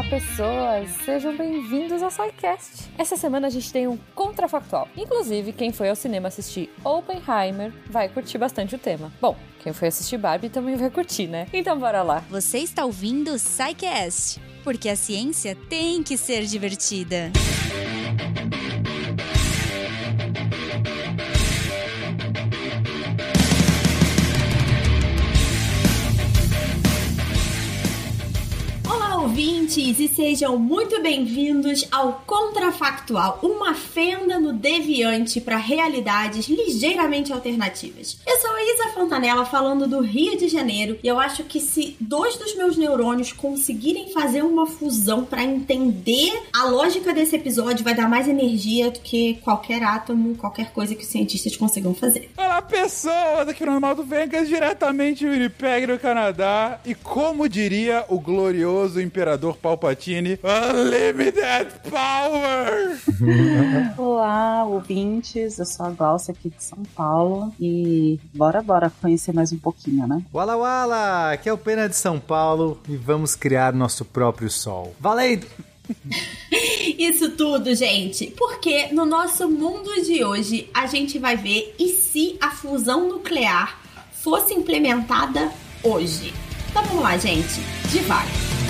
[0.00, 0.88] Olá, pessoas!
[1.04, 2.88] Sejam bem-vindos ao SciCast.
[2.96, 4.88] Essa semana a gente tem um contrafactual.
[4.96, 9.12] Inclusive, quem foi ao cinema assistir Oppenheimer vai curtir bastante o tema.
[9.20, 11.46] Bom, quem foi assistir Barbie também vai curtir, né?
[11.52, 12.24] Então bora lá.
[12.30, 17.30] Você está ouvindo o SciCast, porque a ciência tem que ser divertida.
[29.40, 38.18] Ouvintes, e sejam muito bem-vindos ao Contrafactual, uma fenda no deviante para realidades ligeiramente alternativas.
[38.26, 41.96] Eu sou a Isa Fontanella falando do Rio de Janeiro, e eu acho que se
[41.98, 47.94] dois dos meus neurônios conseguirem fazer uma fusão para entender a lógica desse episódio, vai
[47.94, 52.30] dar mais energia do que qualquer átomo, qualquer coisa que os cientistas consigam fazer.
[52.36, 53.48] Olá, pessoas!
[53.48, 59.29] Aqui no Maldo Vegas, diretamente do Winnipeg, no Canadá, e como diria o glorioso imperador
[59.30, 62.98] Imperador Palpatine, Unlimited Power!
[63.96, 69.52] Olá, ouvintes, eu sou a Glaucia aqui de São Paulo e bora, bora conhecer mais
[69.52, 70.20] um pouquinho, né?
[70.34, 74.96] Wala Wala, aqui é o Pena de São Paulo e vamos criar nosso próprio sol.
[74.98, 75.46] Valendo!
[76.98, 82.36] Isso tudo, gente, porque no nosso mundo de hoje a gente vai ver e se
[82.40, 85.52] a fusão nuclear fosse implementada
[85.84, 86.34] hoje.
[86.68, 87.60] Então vamos lá, gente,
[87.92, 88.69] devagar.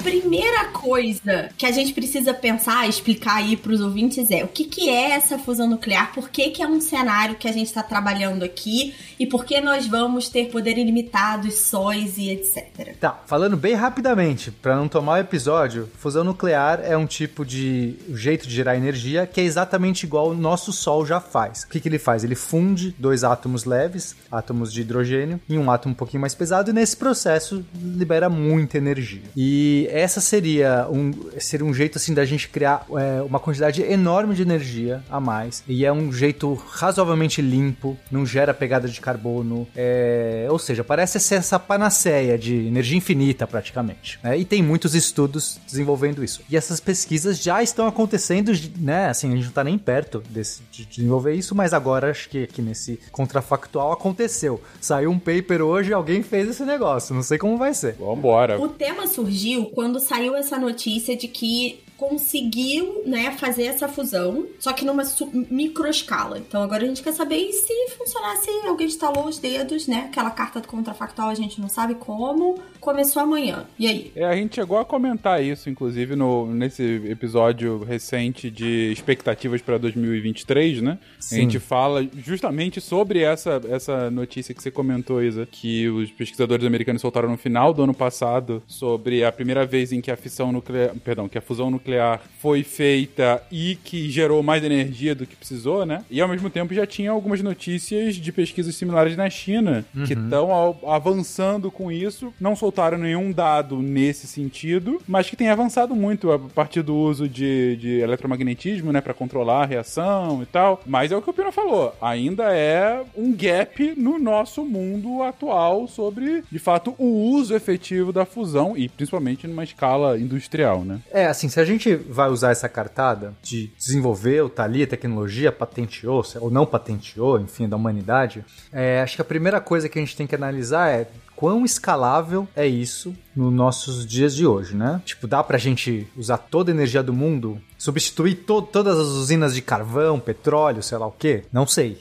[0.00, 4.64] Primeira coisa que a gente precisa pensar, explicar aí para os ouvintes é o que,
[4.64, 7.82] que é essa fusão nuclear, por que, que é um cenário que a gente está
[7.82, 12.96] trabalhando aqui e por que nós vamos ter poder ilimitado, sóis e etc.
[12.98, 17.96] Tá, falando bem rapidamente, para não tomar o episódio, fusão nuclear é um tipo de
[18.08, 21.64] um jeito de gerar energia que é exatamente igual o nosso Sol já faz.
[21.64, 22.24] O que, que ele faz?
[22.24, 26.70] Ele funde dois átomos leves, átomos de hidrogênio, em um átomo um pouquinho mais pesado
[26.70, 29.22] e nesse processo libera muita energia.
[29.36, 34.34] E essa seria um, seria um jeito assim da gente criar é, uma quantidade enorme
[34.34, 35.62] de energia a mais.
[35.66, 39.66] E é um jeito razoavelmente limpo, não gera pegada de carbono.
[39.74, 44.18] É, ou seja, parece ser essa panaceia de energia infinita praticamente.
[44.22, 44.38] Né?
[44.38, 46.42] E tem muitos estudos desenvolvendo isso.
[46.48, 49.08] E essas pesquisas já estão acontecendo, né?
[49.08, 52.44] Assim, a gente não está nem perto desse, de desenvolver isso, mas agora acho que
[52.44, 54.60] aqui nesse contrafactual aconteceu.
[54.80, 57.14] Saiu um paper hoje, alguém fez esse negócio.
[57.14, 57.94] Não sei como vai ser.
[57.94, 58.60] Vambora.
[58.60, 64.72] O tema surgiu quando saiu essa notícia de que conseguiu, né, fazer essa fusão, só
[64.72, 65.02] que numa
[65.50, 66.38] micro escala.
[66.38, 70.06] Então agora a gente quer saber se funcionasse, alguém instalou os dedos, né?
[70.08, 72.58] Aquela carta do contrafactual a gente não sabe como.
[72.80, 73.66] Começou amanhã.
[73.78, 74.12] E aí?
[74.16, 79.76] É, a gente chegou a comentar isso, inclusive, no, nesse episódio recente de expectativas para
[79.76, 80.98] 2023, né?
[81.18, 81.36] Sim.
[81.36, 86.64] A gente fala justamente sobre essa, essa notícia que você comentou, Isa, que os pesquisadores
[86.64, 90.50] americanos soltaram no final do ano passado sobre a primeira vez em que a fissão
[90.50, 95.26] nuclear, perdão, que a fusão nuclear nuclear foi feita e que gerou mais energia do
[95.26, 96.02] que precisou, né?
[96.10, 100.04] E ao mesmo tempo já tinha algumas notícias de pesquisas similares na China uhum.
[100.04, 102.32] que estão avançando com isso.
[102.40, 107.28] Não soltaram nenhum dado nesse sentido, mas que tem avançado muito a partir do uso
[107.28, 110.80] de, de eletromagnetismo, né, para controlar a reação e tal.
[110.86, 115.86] Mas é o que o Pino falou, ainda é um gap no nosso mundo atual
[115.86, 121.00] sobre, de fato, o uso efetivo da fusão e principalmente numa escala industrial, né?
[121.12, 125.50] É, assim, se a gente gente vai usar essa cartada de desenvolver, tá ali, tecnologia
[125.50, 130.02] patenteou, ou não patenteou, enfim, da humanidade, é, acho que a primeira coisa que a
[130.02, 131.08] gente tem que analisar é
[131.40, 135.00] quão escalável é isso nos nossos dias de hoje, né?
[135.06, 139.54] Tipo, dá pra gente usar toda a energia do mundo substituir to todas as usinas
[139.54, 141.44] de carvão, petróleo, sei lá o quê?
[141.50, 141.98] Não sei.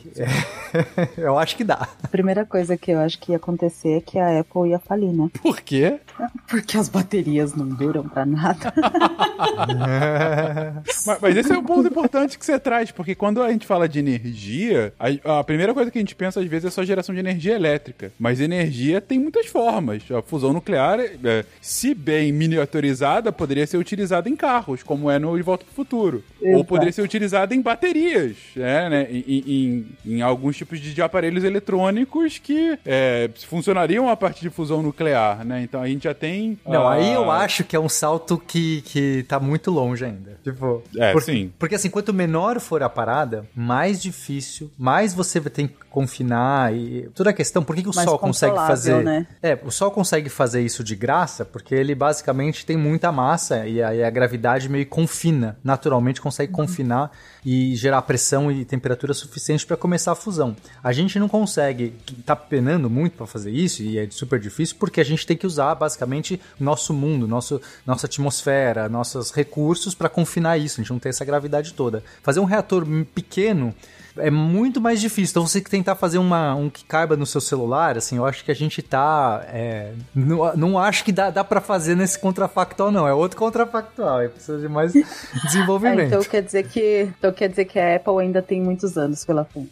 [1.17, 1.87] eu acho que dá.
[2.03, 5.13] A primeira coisa que eu acho que ia acontecer é que a Apple ia falir,
[5.13, 5.29] né?
[5.41, 6.01] Por quê?
[6.49, 8.73] Porque as baterias não duram pra nada.
[11.05, 13.87] mas, mas, esse é um ponto importante que você traz, porque quando a gente fala
[13.87, 17.15] de energia, a, a, primeira coisa que a gente pensa às vezes é só geração
[17.15, 18.11] de energia elétrica.
[18.19, 20.03] Mas energia tem muitas formas.
[20.11, 25.37] A fusão nuclear, é, se bem miniaturizada, poderia ser utilizada em carros, como é no
[25.37, 26.23] De Volta para o Futuro.
[26.41, 26.57] Exato.
[26.57, 29.07] Ou poderia ser utilizada em baterias, é, né?
[29.09, 34.49] Em, em, em, alguns tipos de, de, aparelhos eletrônicos que é, funcionariam a partir de
[34.49, 35.61] fusão nuclear, né?
[35.61, 36.57] Então a gente já tem.
[36.65, 36.87] Não, uh...
[36.87, 40.37] aí eu acho que é um salto que, que tá muito longe ainda.
[40.43, 41.53] Tipo, é, porque, sim.
[41.59, 47.09] Porque assim, quanto menor for a parada, mais difícil, mais você tem que confinar e
[47.13, 49.03] toda a questão, por que, que o Sol consegue fazer?
[49.03, 49.18] Né?
[49.41, 53.81] É, o Sol consegue fazer isso de graça porque ele basicamente tem muita massa e
[53.81, 56.57] aí a gravidade meio confina, naturalmente consegue uhum.
[56.57, 57.11] confinar
[57.45, 60.55] e gerar pressão e temperatura suficiente para começar a fusão.
[60.83, 61.95] A gente não consegue,
[62.25, 65.47] tá penando muito para fazer isso e é super difícil porque a gente tem que
[65.47, 70.79] usar basicamente nosso mundo, nosso, nossa atmosfera, nossos recursos para confinar isso.
[70.79, 72.03] A gente não tem essa gravidade toda.
[72.21, 73.73] Fazer um reator pequeno
[74.17, 75.31] é muito mais difícil.
[75.31, 78.51] Então você tentar fazer uma, um que caiba no seu celular, assim, eu acho que
[78.51, 79.45] a gente tá.
[79.47, 83.07] É, não, não acho que dá, dá para fazer nesse contrafactual, não.
[83.07, 84.19] É outro contrafactual.
[84.19, 84.93] Aí precisa de mais
[85.45, 85.99] desenvolvimento.
[85.99, 87.09] É, então quer dizer que.
[87.17, 89.71] Então quer dizer que a Apple ainda tem muitos anos pela frente.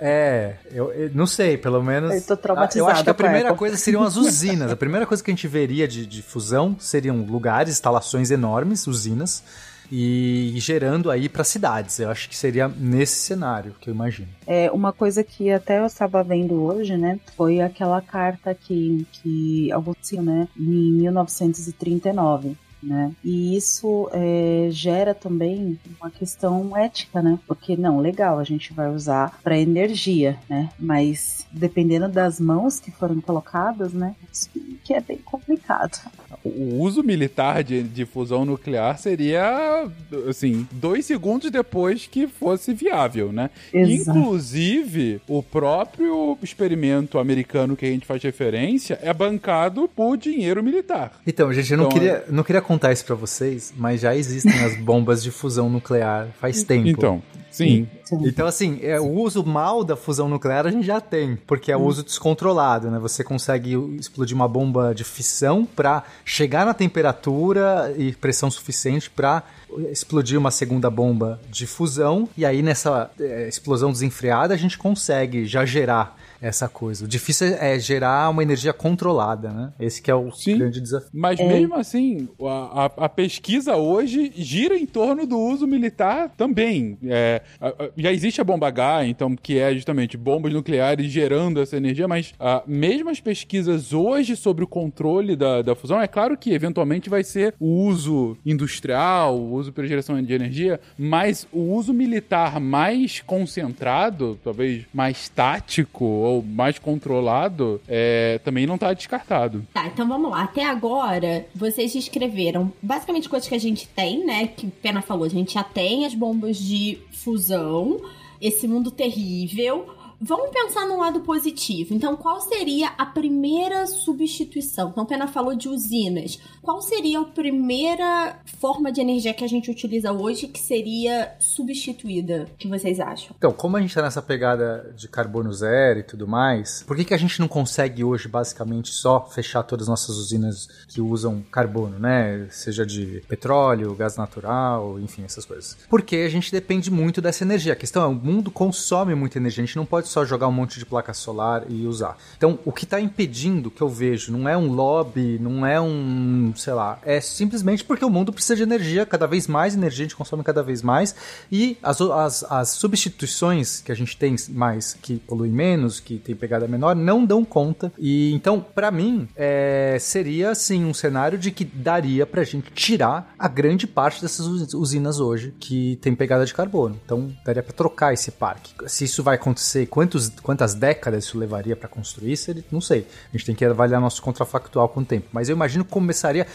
[0.00, 2.14] É, eu, eu, não sei, pelo menos.
[2.14, 2.88] Eu tô traumatizado.
[2.88, 4.70] Eu acho que a primeira coisa seriam as usinas.
[4.70, 9.42] A primeira coisa que a gente veria de, de fusão seriam lugares, instalações enormes, usinas
[9.90, 11.98] e gerando aí para cidades.
[11.98, 14.28] Eu acho que seria nesse cenário que eu imagino.
[14.46, 19.72] É uma coisa que até eu estava vendo hoje, né, foi aquela carta que que
[19.72, 23.12] aconteceu, né, em 1939 né?
[23.24, 27.38] E isso é, gera também uma questão ética, né?
[27.46, 30.70] Porque não, legal, a gente vai usar para energia, né?
[30.78, 34.14] Mas dependendo das mãos que foram colocadas, né?
[34.32, 34.50] Isso
[34.84, 35.98] que é bem complicado.
[36.44, 39.86] O uso militar de, de fusão nuclear seria,
[40.28, 43.50] assim, dois segundos depois que fosse viável, né?
[43.72, 44.18] Exato.
[44.18, 51.20] Inclusive, o próprio experimento americano que a gente faz referência é bancado por dinheiro militar.
[51.26, 54.52] Então, gente, eu não, então, queria, não queria contar isso para vocês, mas já existem
[54.62, 56.86] as bombas de fusão nuclear faz tempo.
[56.86, 57.88] Então, sim.
[58.12, 61.76] Então, assim, é, o uso mal da fusão nuclear a gente já tem, porque é
[61.76, 62.98] o uso descontrolado, né?
[62.98, 69.42] Você consegue explodir uma bomba de fissão para chegar na temperatura e pressão suficiente para
[69.90, 75.46] explodir uma segunda bomba de fusão, e aí nessa é, explosão desenfreada a gente consegue
[75.46, 77.04] já gerar essa coisa.
[77.04, 79.72] O difícil é gerar uma energia controlada, né?
[79.78, 81.08] Esse que é o Sim, grande desafio.
[81.12, 81.46] Mas é.
[81.46, 86.98] mesmo assim, a, a, a, pesquisa hoje gira em torno do uso militar também.
[87.04, 91.76] É, a, já existe a bomba H, então, que é justamente bombas nucleares gerando essa
[91.76, 92.32] energia, mas
[92.66, 97.24] mesmo as pesquisas hoje sobre o controle da, da fusão, é claro que eventualmente vai
[97.24, 103.20] ser o uso industrial, o uso para geração de energia, mas o uso militar mais
[103.20, 109.66] concentrado, talvez mais tático ou mais controlado, é, também não está descartado.
[109.72, 110.42] Tá, então vamos lá.
[110.42, 114.46] Até agora, vocês descreveram basicamente coisas que a gente tem, né?
[114.46, 118.00] Que o Pena falou, a gente já tem as bombas de fusão,
[118.40, 119.97] esse mundo terrível.
[120.20, 121.94] Vamos pensar no lado positivo.
[121.94, 124.88] Então, qual seria a primeira substituição?
[124.90, 126.40] Então, Pena falou de usinas.
[126.60, 132.48] Qual seria a primeira forma de energia que a gente utiliza hoje que seria substituída?
[132.52, 133.34] O que vocês acham?
[133.38, 137.04] Então, como a gente está nessa pegada de carbono zero e tudo mais, por que,
[137.04, 141.42] que a gente não consegue hoje, basicamente, só fechar todas as nossas usinas que usam
[141.42, 142.48] carbono, né?
[142.50, 145.78] Seja de petróleo, gás natural, enfim, essas coisas.
[145.88, 147.72] Porque a gente depende muito dessa energia.
[147.72, 149.62] A questão é, o mundo consome muita energia.
[149.62, 152.16] A gente não pode só jogar um monte de placa solar e usar.
[152.36, 156.52] Então, o que está impedindo que eu vejo não é um lobby, não é um,
[156.56, 160.08] sei lá, é simplesmente porque o mundo precisa de energia, cada vez mais energia, a
[160.08, 161.14] gente consome cada vez mais,
[161.50, 166.34] e as, as, as substituições que a gente tem mais, que poluem menos, que tem
[166.34, 167.92] pegada menor, não dão conta.
[167.98, 173.34] E então, para mim, é, seria assim um cenário de que daria pra gente tirar
[173.38, 176.98] a grande parte dessas usinas hoje que tem pegada de carbono.
[177.04, 178.72] Então, daria para trocar esse parque.
[178.86, 183.04] Se isso vai acontecer quantos, quantas décadas isso levaria para construir isso, não sei.
[183.32, 185.26] A gente tem que avaliar nosso contrafactual com o tempo.
[185.32, 186.46] Mas eu imagino que começaria.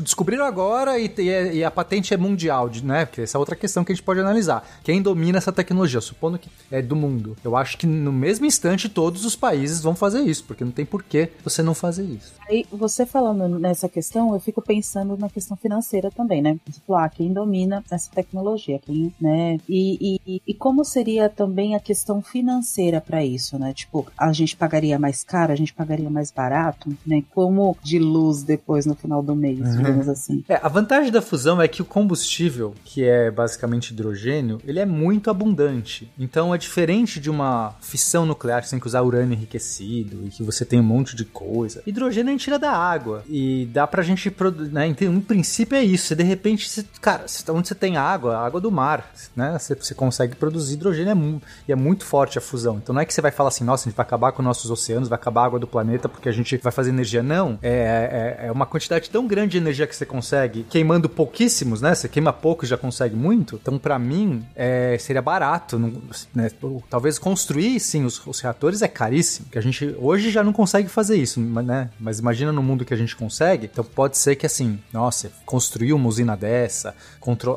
[0.00, 3.06] Descobriram agora e, e, a patente é mundial, né?
[3.06, 4.68] Porque essa é outra questão que a gente pode analisar.
[4.84, 5.98] Quem domina essa tecnologia?
[6.02, 7.38] Supondo que é do mundo.
[7.42, 10.84] Eu acho que no mesmo instante todos os países vão fazer isso, porque não tem
[10.84, 12.34] porquê você não fazer isso.
[12.50, 16.58] Aí, você falando nessa questão, eu fico pensando na questão financeira também, né?
[16.70, 18.78] Tipo, ah, quem domina essa tecnologia?
[18.78, 19.56] Quem, né?
[19.66, 22.57] E, e, e como seria também a questão financeira?
[22.58, 23.72] Financeira para isso, né?
[23.72, 27.22] Tipo, a gente pagaria mais caro, a gente pagaria mais barato, né?
[27.34, 29.76] Como de luz depois no final do mês, Uhum.
[29.76, 30.44] digamos assim.
[30.48, 34.86] É, a vantagem da fusão é que o combustível, que é basicamente hidrogênio, ele é
[34.86, 36.10] muito abundante.
[36.18, 40.30] Então é diferente de uma fissão nuclear que você tem que usar urânio enriquecido e
[40.30, 41.82] que você tem um monte de coisa.
[41.86, 44.86] Hidrogênio a gente tira da água e dá pra gente produzir, né?
[44.86, 46.08] Então, no princípio é isso.
[46.08, 49.56] Você, de repente, você, cara, onde você tem água, a água do mar, né?
[49.58, 52.76] Você, você consegue produzir hidrogênio é e é muito forte a fusão.
[52.76, 54.70] Então não é que você vai falar assim, nossa, a gente vai acabar com nossos
[54.70, 57.22] oceanos, vai acabar a água do planeta porque a gente vai fazer energia.
[57.22, 61.80] Não, é, é, é uma quantidade tão grande de energia que você consegue, queimando pouquíssimos,
[61.80, 61.94] né?
[61.94, 63.56] Você queima pouco e já consegue muito.
[63.60, 65.78] Então, pra mim, é, seria barato.
[65.78, 65.92] não-
[66.34, 66.50] né?
[66.90, 70.88] Talvez construir, sim, os, os reatores é caríssimo, que a gente hoje já não consegue
[70.88, 71.90] fazer isso, né?
[71.98, 73.66] Mas imagina no mundo que a gente consegue.
[73.72, 76.94] Então pode ser que assim, nossa, construir uma usina dessa,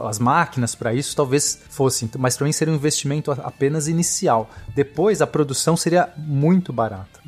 [0.07, 4.49] as máquinas pra isso talvez fosse, mas pra mim seria um investimento apenas inicial.
[4.81, 7.19] Depois a produção seria muito barata.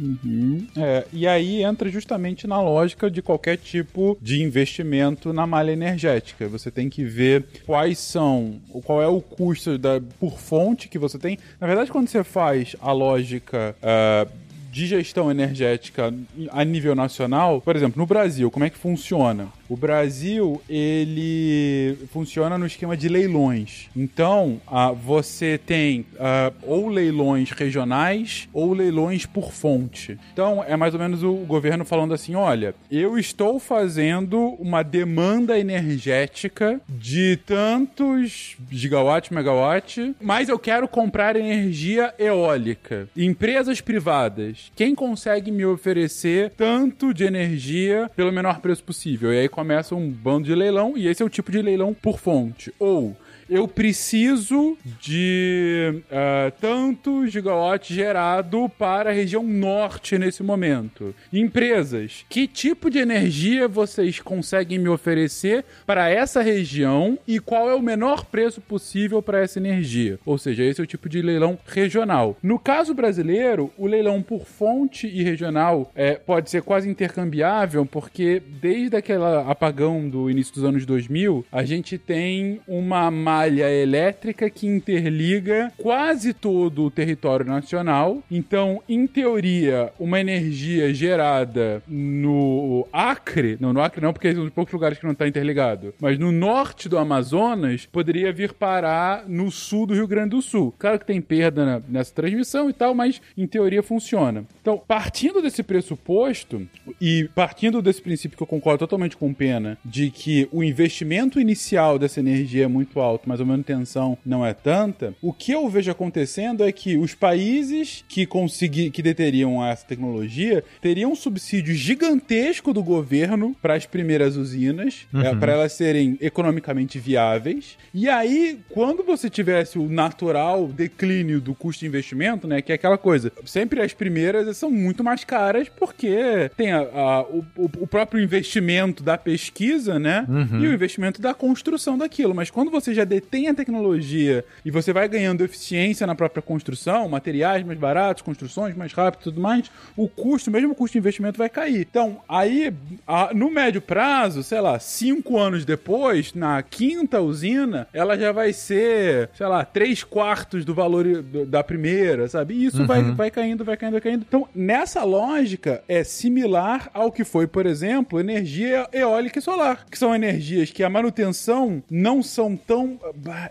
[0.75, 6.47] É, e aí entra justamente na lógica de qualquer tipo de investimento na malha energética.
[6.47, 11.19] Você tem que ver quais são, qual é o custo da, por fonte que você
[11.19, 11.37] tem.
[11.61, 13.75] Na verdade, quando você faz a lógica.
[13.83, 14.27] ah,
[14.73, 16.11] de gestão energética
[16.49, 19.47] a nível nacional, por exemplo, no Brasil, como é que funciona?
[19.69, 23.87] O Brasil, ele funciona no esquema de leilões.
[23.95, 30.17] Então, ah, você tem ah, ou leilões regionais ou leilões por fonte.
[30.33, 35.57] Então, é mais ou menos o governo falando assim: olha, eu estou fazendo uma demanda
[35.57, 43.07] energética de tantos gigawatt, megawatt, mas eu quero comprar energia eólica.
[43.15, 49.33] Empresas privadas, quem consegue me oferecer tanto de energia pelo menor preço possível?
[49.33, 52.19] E aí começa um bando de leilão, e esse é o tipo de leilão por
[52.19, 52.73] fonte.
[52.79, 53.15] Ou
[53.53, 61.13] eu preciso de ah, tanto gigawatt gerado para a região norte nesse momento.
[61.31, 67.75] Empresas, que tipo de energia vocês conseguem me oferecer para essa região e qual é
[67.75, 70.19] o menor preço possível para essa energia?
[70.25, 72.35] Ou seja, esse é o tipo de leilão regional.
[72.41, 78.41] No caso brasileiro, o leilão por fonte e regional é, pode ser quase intercambiável, porque
[78.59, 83.11] desde aquele apagão do início dos anos 2000, a gente tem uma
[83.43, 88.23] malha elétrica que interliga quase todo o território nacional.
[88.31, 94.45] Então, em teoria, uma energia gerada no Acre, não no Acre não, porque é um
[94.45, 99.25] dos poucos lugares que não está interligado, mas no norte do Amazonas, poderia vir parar
[99.27, 100.73] no sul do Rio Grande do Sul.
[100.79, 104.45] Claro que tem perda na- nessa transmissão e tal, mas em teoria funciona.
[104.61, 106.65] Então, partindo desse pressuposto
[107.01, 111.39] e partindo desse princípio que eu concordo totalmente com o Pena, de que o investimento
[111.41, 115.67] inicial dessa energia é muito alto, mas a manutenção não é tanta, o que eu
[115.69, 121.73] vejo acontecendo é que os países que consegui, que deteriam essa tecnologia teriam um subsídio
[121.73, 125.39] gigantesco do governo para as primeiras usinas, Uhum.
[125.39, 127.77] para elas serem economicamente viáveis.
[127.93, 132.75] E aí, quando você tivesse o natural declínio do custo de investimento, né, que é
[132.75, 137.69] aquela coisa, sempre as primeiras são muito mais caras porque tem a- a- o, o-
[137.81, 140.63] o próprio investimento da pesquisa, né, Uhum.
[140.63, 142.33] e o investimento da construção daquilo.
[142.35, 147.07] Mas quando você já detém a tecnologia e você vai ganhando eficiência na própria construção,
[147.07, 150.99] materiais mais baratos, construções mais rápidas e tudo mais, o custo, mesmo o custo de
[150.99, 151.81] investimento vai cair.
[151.81, 152.73] Então, aí,
[153.07, 158.51] a- no médio prazo, sei lá, cinco anos depois, na quinta usina, ela já vai
[158.53, 162.53] ser, sei lá, três quartos do valor do- da primeira, sabe?
[162.55, 162.87] E isso Uhum.
[162.87, 164.25] vai, vai caindo, vai caindo, vai caindo.
[164.27, 169.97] Então, nessa lógica, é similar ao que foi, por exemplo, energia eólica e solar, que
[169.97, 172.99] são energias que a manutenção não são tão.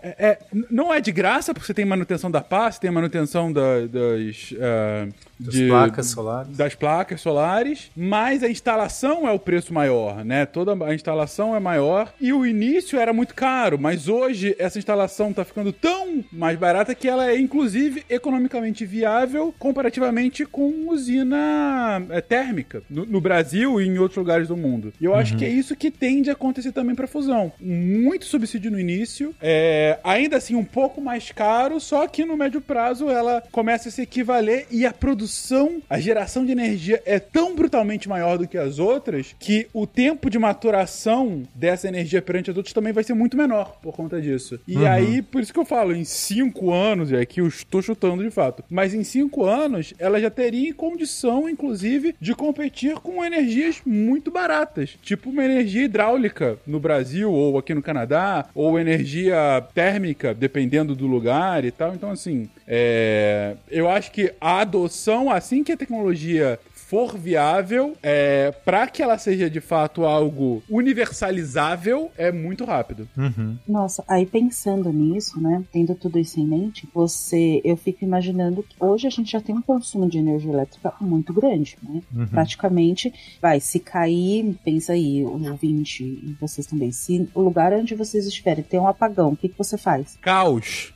[0.01, 3.81] É- é- não é de graça, porque você tem manutenção da paz, tem manutenção da-
[3.87, 4.53] das.
[4.61, 5.07] ah,
[5.39, 6.57] Das de- placas solares.
[6.57, 10.45] das placas solares, mas a instalação é o preço maior, né?
[10.45, 15.33] Toda a instalação é maior e o início era muito caro, mas hoje essa instalação
[15.33, 22.21] tá ficando tão mais barata que ela é inclusive economicamente viável comparativamente com usina é,
[22.21, 24.93] térmica no, no Brasil e em outros lugares do mundo.
[24.99, 25.39] E eu acho Uhum.
[25.39, 27.51] que é isso que tende a acontecer também para fusão.
[27.59, 32.61] Muito subsídio no início, é, ainda assim um pouco mais caro, só que no médio
[32.61, 37.53] prazo ela começa a se equivaler e a produção, a geração de energia é tão
[37.53, 42.55] brutalmente maior do que as outras que o tempo de maturação dessa energia perante as
[42.57, 44.59] outras também vai ser muito menor por conta disso.
[44.67, 44.87] E Uhum.
[44.87, 48.31] aí, por isso que eu falo, em cinco anos, e aqui eu estou chutando de
[48.31, 54.31] fato, mas em cinco anos ela já teria condição, inclusive, de competir com energias muito
[54.31, 59.32] baratas, tipo uma energia hidráulica no Brasil ou aqui no Canadá, ou energia
[59.73, 61.93] térmica, dependendo do lugar e tal.
[61.93, 63.55] Então, assim, é...
[63.69, 66.59] eu acho que a adoção, assim que a tecnologia
[66.93, 73.09] for viável, é, para que ela seja de fato algo universalizável, é muito rápido.
[73.17, 73.57] Uhum.
[73.67, 78.75] Nossa, aí pensando nisso, né, tendo tudo isso em mente, você, eu fico imaginando que
[78.79, 81.99] hoje a gente já tem um consumo de energia elétrica muito grande, né?
[82.15, 82.27] Uhum.
[82.27, 87.95] Praticamente, vai, se cair, pensa aí, o ouvinte e vocês também, se o lugar onde
[87.95, 90.15] vocês estiverem tem um apagão, o que, que você faz?
[90.21, 90.93] Caos.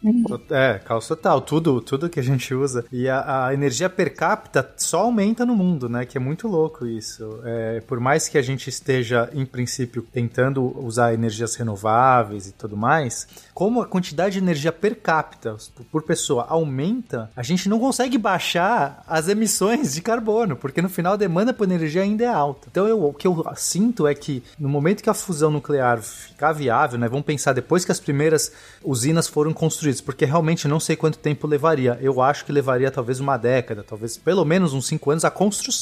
[0.51, 1.41] É, caos total.
[1.41, 2.85] Tudo, tudo que a gente usa.
[2.91, 6.05] E a, a energia per capita só aumenta no mundo, né?
[6.05, 7.39] Que é muito louco isso.
[7.43, 12.75] É, por mais que a gente esteja, em princípio, tentando usar energias renováveis e tudo
[12.75, 15.55] mais, como a quantidade de energia per capita
[15.91, 21.13] por pessoa aumenta, a gente não consegue baixar as emissões de carbono, porque no final
[21.13, 22.67] a demanda por energia ainda é alta.
[22.69, 26.53] Então eu, o que eu sinto é que no momento que a fusão nuclear ficar
[26.53, 28.51] viável, né, vamos pensar depois que as primeiras
[28.83, 31.97] usinas foram construídas, porque realmente não sei quanto tempo levaria.
[32.01, 35.76] Eu acho que levaria talvez uma década, talvez pelo menos uns cinco anos a construção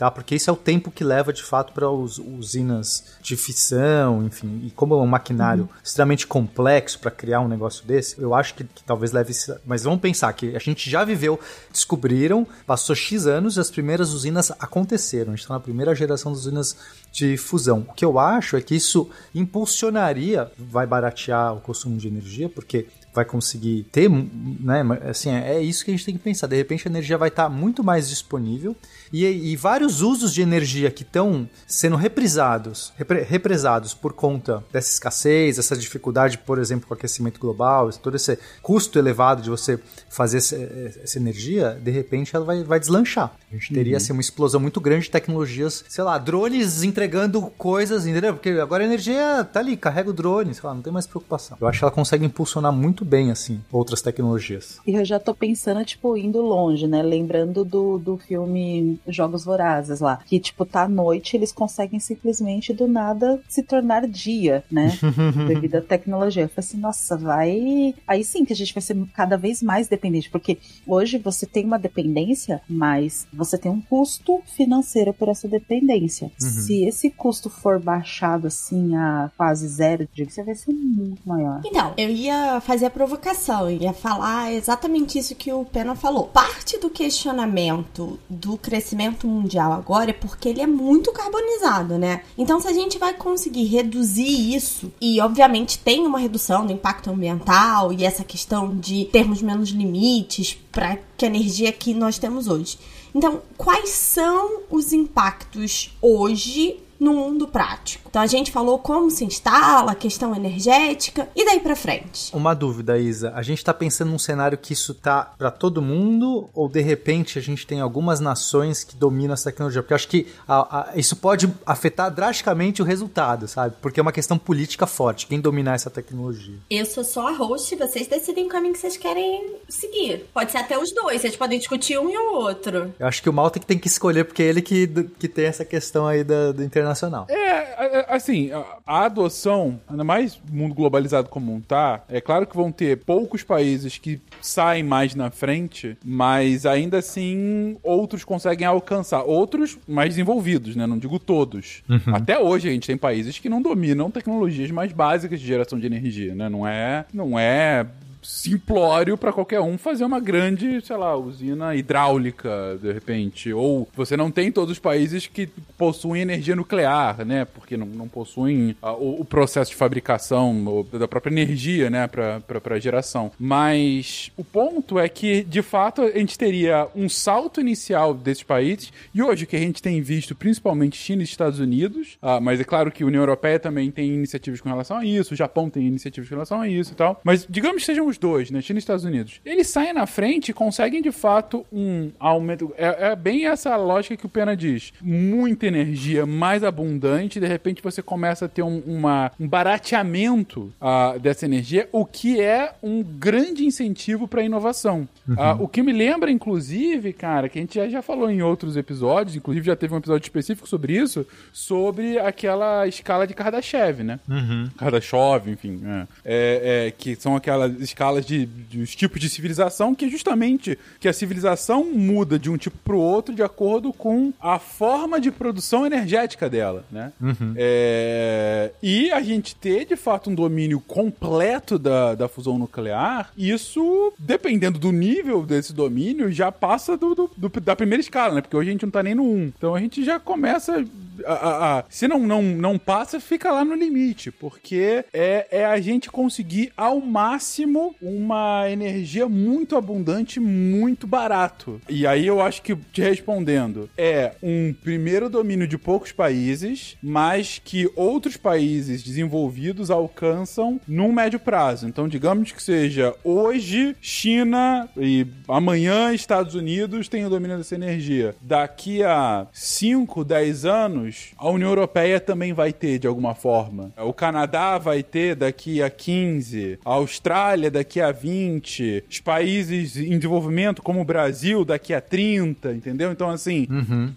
[0.00, 0.10] tá?
[0.10, 4.62] Porque isso é o tempo que leva de fato para as usinas de fissão, enfim,
[4.64, 8.64] e como é um maquinário extremamente complexo para criar um negócio desse, eu acho que,
[8.64, 9.34] que talvez leve.
[9.66, 11.38] Mas vamos pensar que a gente já viveu,
[11.70, 15.34] descobriram, passou X anos e as primeiras usinas aconteceram.
[15.34, 16.76] A gente está na primeira geração das usinas
[17.12, 17.86] de fusão.
[17.86, 22.86] O que eu acho é que isso impulsionaria, vai baratear o consumo de energia, porque
[23.12, 24.82] vai conseguir ter, né?
[25.08, 26.46] Assim, é isso que a gente tem que pensar.
[26.46, 28.74] De repente a energia vai estar muito mais disponível
[29.12, 34.92] e, e vários usos de energia que estão sendo reprisados, repre, represados por conta dessa
[34.92, 39.78] escassez, essa dificuldade, por exemplo, com o aquecimento global, todo esse custo elevado de você
[40.08, 40.56] fazer essa,
[41.02, 43.32] essa energia, de repente ela vai, vai deslanchar.
[43.50, 43.96] A gente teria Uhum.
[43.96, 48.34] assim, uma explosão muito grande de tecnologias, sei lá, drones entregando coisas, entendeu?
[48.34, 51.56] Porque agora a energia tá ali, carrega o drone, sei lá, não tem mais preocupação.
[51.60, 54.78] Eu acho que ela consegue impulsionar muito bem, assim, outras tecnologias.
[54.86, 57.02] E eu já tô pensando, tipo, indo longe, né?
[57.02, 60.20] Lembrando do, do filme Jogos Vorazes lá.
[60.26, 64.98] Que, tipo, tá à noite, eles conseguem simplesmente do nada se tornar dia, né?
[65.48, 66.44] Devido à tecnologia.
[66.44, 67.94] Eu falei assim, nossa, vai.
[68.06, 70.30] Aí sim que a gente vai ser cada vez mais dependente.
[70.30, 76.30] Porque hoje você tem uma dependência, mas você tem um custo financeiro por essa dependência.
[76.40, 76.48] Uhum.
[76.48, 81.60] Se esse custo for baixado assim a quase zero, digo, você vai ser muito maior.
[81.64, 86.28] Então, eu ia fazer a provocação, eu ia falar exatamente isso que o Pena falou.
[86.28, 88.89] Parte do questionamento do crescimento
[89.26, 92.22] mundial agora é porque ele é muito carbonizado, né?
[92.36, 97.10] Então, se a gente vai conseguir reduzir isso, e obviamente tem uma redução do impacto
[97.10, 102.48] ambiental e essa questão de termos menos limites para que a energia que nós temos
[102.48, 102.78] hoje.
[103.14, 108.08] Então, quais são os impactos hoje no mundo prático?
[108.08, 112.34] Então, a gente falou como se instala, a questão energética, e daí para frente?
[112.36, 113.32] Uma dúvida, Isa.
[113.34, 117.38] A gente tá pensando num cenário que isso tá para todo mundo ou de repente
[117.38, 119.82] a gente tem algumas nações que dominam essa tecnologia?
[119.82, 123.74] Porque eu acho que a, a, isso pode afetar drasticamente o resultado, sabe?
[123.80, 126.56] Porque é uma questão política forte, quem dominar essa tecnologia.
[126.68, 130.26] Eu sou só a host, vocês decidem o caminho que vocês querem seguir.
[130.34, 132.92] Pode ser até os dois, vocês podem discutir um e o outro.
[132.98, 134.86] Eu acho que o Malta que tem que escolher, porque é ele que,
[135.18, 137.26] que tem essa questão aí da, do internacional.
[137.28, 142.56] É, assim, a, a adoção, ainda mais mundo globalizado como um tá, é claro que
[142.56, 149.22] vão ter poucos países que saem mais na frente, mas ainda assim outros conseguem alcançar.
[149.22, 150.86] Outros mais desenvolvidos, né?
[150.86, 151.82] Não digo todos.
[151.88, 152.14] Uhum.
[152.14, 155.86] Até hoje a gente tem países que não dominam tecnologias mais básicas de geração de
[155.86, 156.48] energia, né?
[156.48, 157.86] Não é, não é
[158.30, 163.52] simplório para qualquer um fazer uma grande, sei lá, usina hidráulica, de repente.
[163.52, 167.44] Ou você não tem todos os países que possuem energia nuclear, né?
[167.44, 172.06] Porque não, não possuem ah, o, o, processo de fabricação da própria energia, né?
[172.06, 173.32] Para geração.
[173.38, 178.92] Mas o ponto é que, de fato, a gente teria um salto inicial desses países.
[179.12, 182.60] E hoje, o que a gente tem visto, principalmente China e Estados Unidos, ah, mas
[182.60, 185.68] é claro que a União Europeia também tem iniciativas com relação a isso, o Japão
[185.68, 187.20] tem iniciativas com relação a isso e tal.
[187.24, 188.60] Mas digamos que sejam os dois, né?
[188.60, 189.40] China e Estados Unidos.
[189.44, 192.72] Eles saem na frente e conseguem de fato um aumento.
[192.76, 194.92] É, é, bem essa lógica que o Pena diz.
[195.00, 201.18] Muita energia mais abundante, de repente você começa a ter um, uma, um barateamento uh,
[201.18, 205.08] dessa energia, o que é um grande incentivo para a inovação.
[205.26, 205.34] Uhum.
[205.34, 208.76] Uh, o que me lembra, inclusive, cara, que a gente já, já falou em outros
[208.76, 214.20] episódios, inclusive já teve um episódio específico sobre isso, sobre aquela escala de Kardashev, né?
[214.28, 214.68] Uhum.
[214.76, 215.80] Kardashev, enfim.
[215.84, 216.06] É.
[216.24, 221.06] É, é, que são aquelas escalas de, dos tipos de civilização, que é justamente que
[221.06, 225.30] a civilização muda de um tipo para o outro de acordo com a forma de
[225.30, 227.12] produção energética dela, né?
[227.20, 227.52] Uhum.
[227.56, 234.12] É, e a gente ter, de fato, um domínio completo da, da fusão nuclear, isso,
[234.18, 238.40] dependendo do nível desse domínio, já passa do, do- do- da primeira escala, né?
[238.40, 239.52] Porque hoje a gente não tá nem no 1.
[239.58, 240.82] Então a gente já começa.
[241.26, 244.30] A, a- se não, não, não passa, fica lá no limite.
[244.30, 251.80] Porque é, é a gente conseguir ao máximo uma energia muito abundante, muito barato.
[251.88, 257.60] E aí eu acho que, te respondendo, é um primeiro domínio de poucos países, mas
[257.64, 261.86] que outros países desenvolvidos alcançam num médio prazo.
[261.86, 268.34] Então, digamos que seja hoje China e amanhã Estados Unidos têm o domínio dessa energia.
[268.40, 273.92] Daqui a 5, 10 anos, a União Europeia também vai ter de alguma forma.
[273.96, 280.16] O Canadá vai ter daqui a 15, a Austrália daqui a 20, os países em
[280.16, 283.12] desenvolvimento como o Brasil daqui a 30, entendeu?
[283.12, 283.66] Então, assim,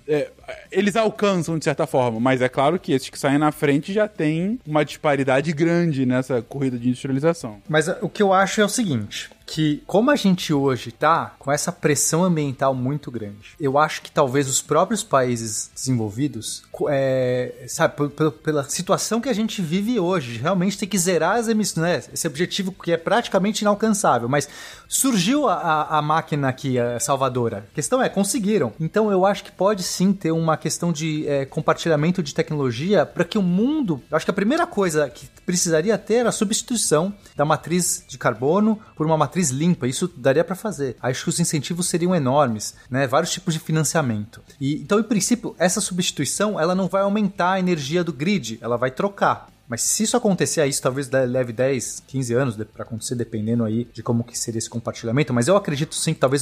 [0.08, 0.30] é,
[0.72, 4.08] eles alcançam de certa forma, mas é claro que esses que saem na frente já
[4.08, 7.62] têm uma disparidade grande nessa corrida de industrialização.
[7.68, 11.36] Mas uh, o que eu acho é o seguinte, que como a gente hoje tá
[11.38, 17.66] com essa pressão ambiental muito grande, eu acho que talvez os próprios países desenvolvidos, é,
[17.68, 17.96] sabe,
[18.44, 22.04] pela situação que a gente vive hoje, realmente ter que zerar as emissões, né?
[22.14, 24.48] Esse objetivo que é praticamente inalcançável, mas
[24.88, 27.66] surgiu a, a- a máquina aqui, a salvadora.
[27.72, 28.72] A questão é, conseguiram.
[28.80, 33.24] Então eu acho que pode sim ter uma questão de é, compartilhamento de tecnologia para
[33.26, 34.02] que o mundo.
[34.10, 38.18] Eu acho que a primeira coisa que precisaria ter era a substituição da matriz de
[38.18, 39.88] carbono por uma matriz limpa.
[39.88, 40.96] Isso daria para fazer.
[41.02, 43.08] Acho que os incentivos seriam enormes, né?
[43.08, 44.42] Vários tipos de financiamento.
[44.60, 48.78] E então, em princípio, essa substituição ela não vai aumentar a energia do grid, ela
[48.78, 49.53] vai trocar.
[49.68, 53.64] Mas se isso acontecer, aí isso talvez le- leve 10, 15 anos para acontecer, dependendo
[53.64, 55.34] aí de como que seria esse compartilhamento.
[55.34, 56.42] Mas eu acredito sim que talvez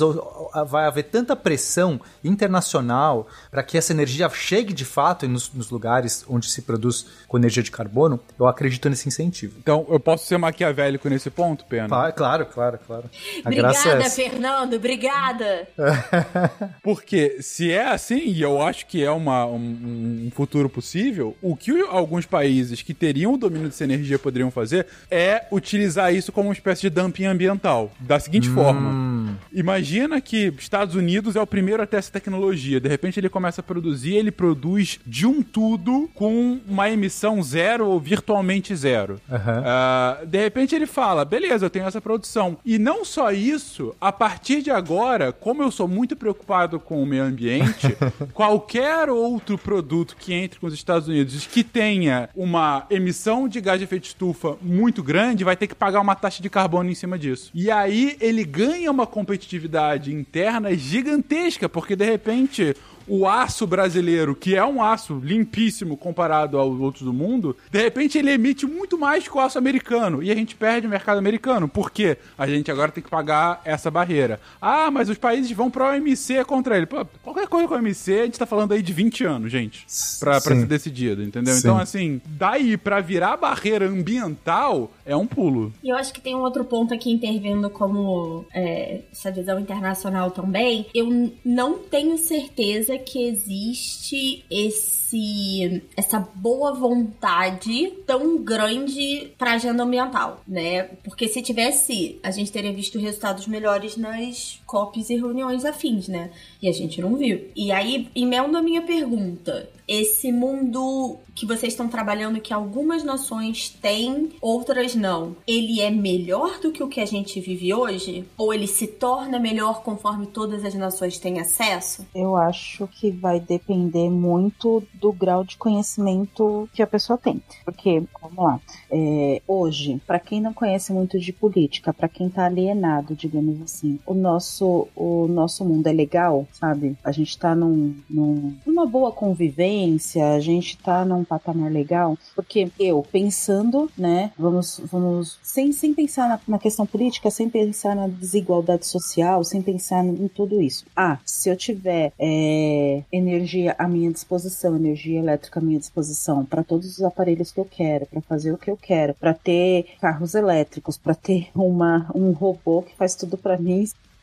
[0.67, 6.25] vai haver tanta pressão internacional para que essa energia chegue de fato nos, nos lugares
[6.27, 8.19] onde se produz com energia de carbono.
[8.39, 9.55] Eu acredito nesse incentivo.
[9.59, 11.87] Então, eu posso ser maquiavélico nesse ponto, Pena?
[11.87, 12.79] Claro, claro, claro.
[12.85, 13.09] claro.
[13.45, 14.15] A graça é Obrigada, essa.
[14.15, 15.67] Fernando, obrigada.
[16.83, 21.55] Porque se é assim, e eu acho que é uma, um, um futuro possível, o
[21.55, 26.49] que alguns países que teriam o domínio dessa energia poderiam fazer é utilizar isso como
[26.49, 27.91] uma espécie de dumping ambiental.
[27.99, 32.79] Da seguinte forma: imagina que Estados Unidos é o primeiro a ter essa tecnologia.
[32.79, 37.87] De repente ele começa a produzir, ele produz de um tudo com uma emissão zero
[37.87, 39.19] ou virtualmente zero.
[39.29, 39.63] Aham.
[39.65, 42.57] Ah, de repente ele fala, beleza, eu tenho essa produção.
[42.65, 47.05] E não só isso, a partir de agora, como eu sou muito preocupado com o
[47.05, 47.95] meio ambiente,
[48.33, 53.00] qualquer outro produto que entre com os Estados Unidos que tenha uma emissão
[53.49, 56.89] de gás de efeito estufa muito grande, vai ter que pagar uma taxa de carbono
[56.89, 57.51] em cima disso.
[57.53, 62.75] E aí ele ganha uma competitividade interna gigantesca, porque de repente
[63.13, 68.17] o aço brasileiro, que é um aço limpíssimo comparado aos outros do mundo, de repente
[68.17, 70.23] ele emite muito mais que o aço americano.
[70.23, 71.67] E a gente perde o mercado americano.
[71.67, 72.17] Por quê?
[72.37, 74.39] A gente agora tem que pagar essa barreira.
[74.61, 76.85] Ah, mas os países vão para o OMC contra ele.
[76.85, 79.85] Pô, qualquer coisa com o OMC, a gente tá falando aí de 20 anos, gente.
[80.17, 80.61] Pra, pra Sim.
[80.61, 81.53] ser decidido, entendeu?
[81.53, 81.59] Sim.
[81.59, 85.73] Então, assim, daí pra virar barreira ambiental é um pulo.
[85.83, 90.31] E eu acho que tem um outro ponto aqui intervindo como é, essa visão internacional
[90.31, 90.85] também.
[90.95, 100.41] Eu não tenho certeza que existe esse essa boa vontade tão grande para agenda ambiental,
[100.47, 100.83] né?
[101.03, 106.31] Porque se tivesse, a gente teria visto resultados melhores nas COPs e reuniões afins, né?
[106.61, 107.49] E a gente não viu.
[107.53, 109.69] E aí, emendo a minha pergunta.
[109.85, 116.59] Esse mundo que vocês estão trabalhando, que algumas nações têm, outras não, ele é melhor
[116.59, 118.25] do que o que a gente vive hoje?
[118.37, 122.05] Ou ele se torna melhor conforme todas as nações têm acesso?
[122.13, 127.41] Eu acho que vai depender muito do grau de conhecimento que a pessoa tem.
[127.65, 132.45] Porque, vamos lá, é, hoje, para quem não conhece muito de política, para quem tá
[132.45, 136.95] alienado, digamos assim, o nosso, o nosso mundo é legal, sabe?
[137.03, 142.17] A gente tá num, num- numa boa convivência, a gente tá num patamar legal.
[142.35, 147.95] Porque eu, pensando, né, vamos, vamos sem, sem pensar na, na questão política, sem pensar
[147.95, 150.85] na desigualdade social, sem pensar em tudo isso.
[150.95, 156.63] Ah, se eu tiver é, energia à minha disposição, energia elétrica à minha disposição, para
[156.63, 160.35] todos os aparelhos que eu quero, para fazer o que eu quero, para ter carros
[160.35, 163.71] elétricos, para ter uma, um robô que faz tudo para mim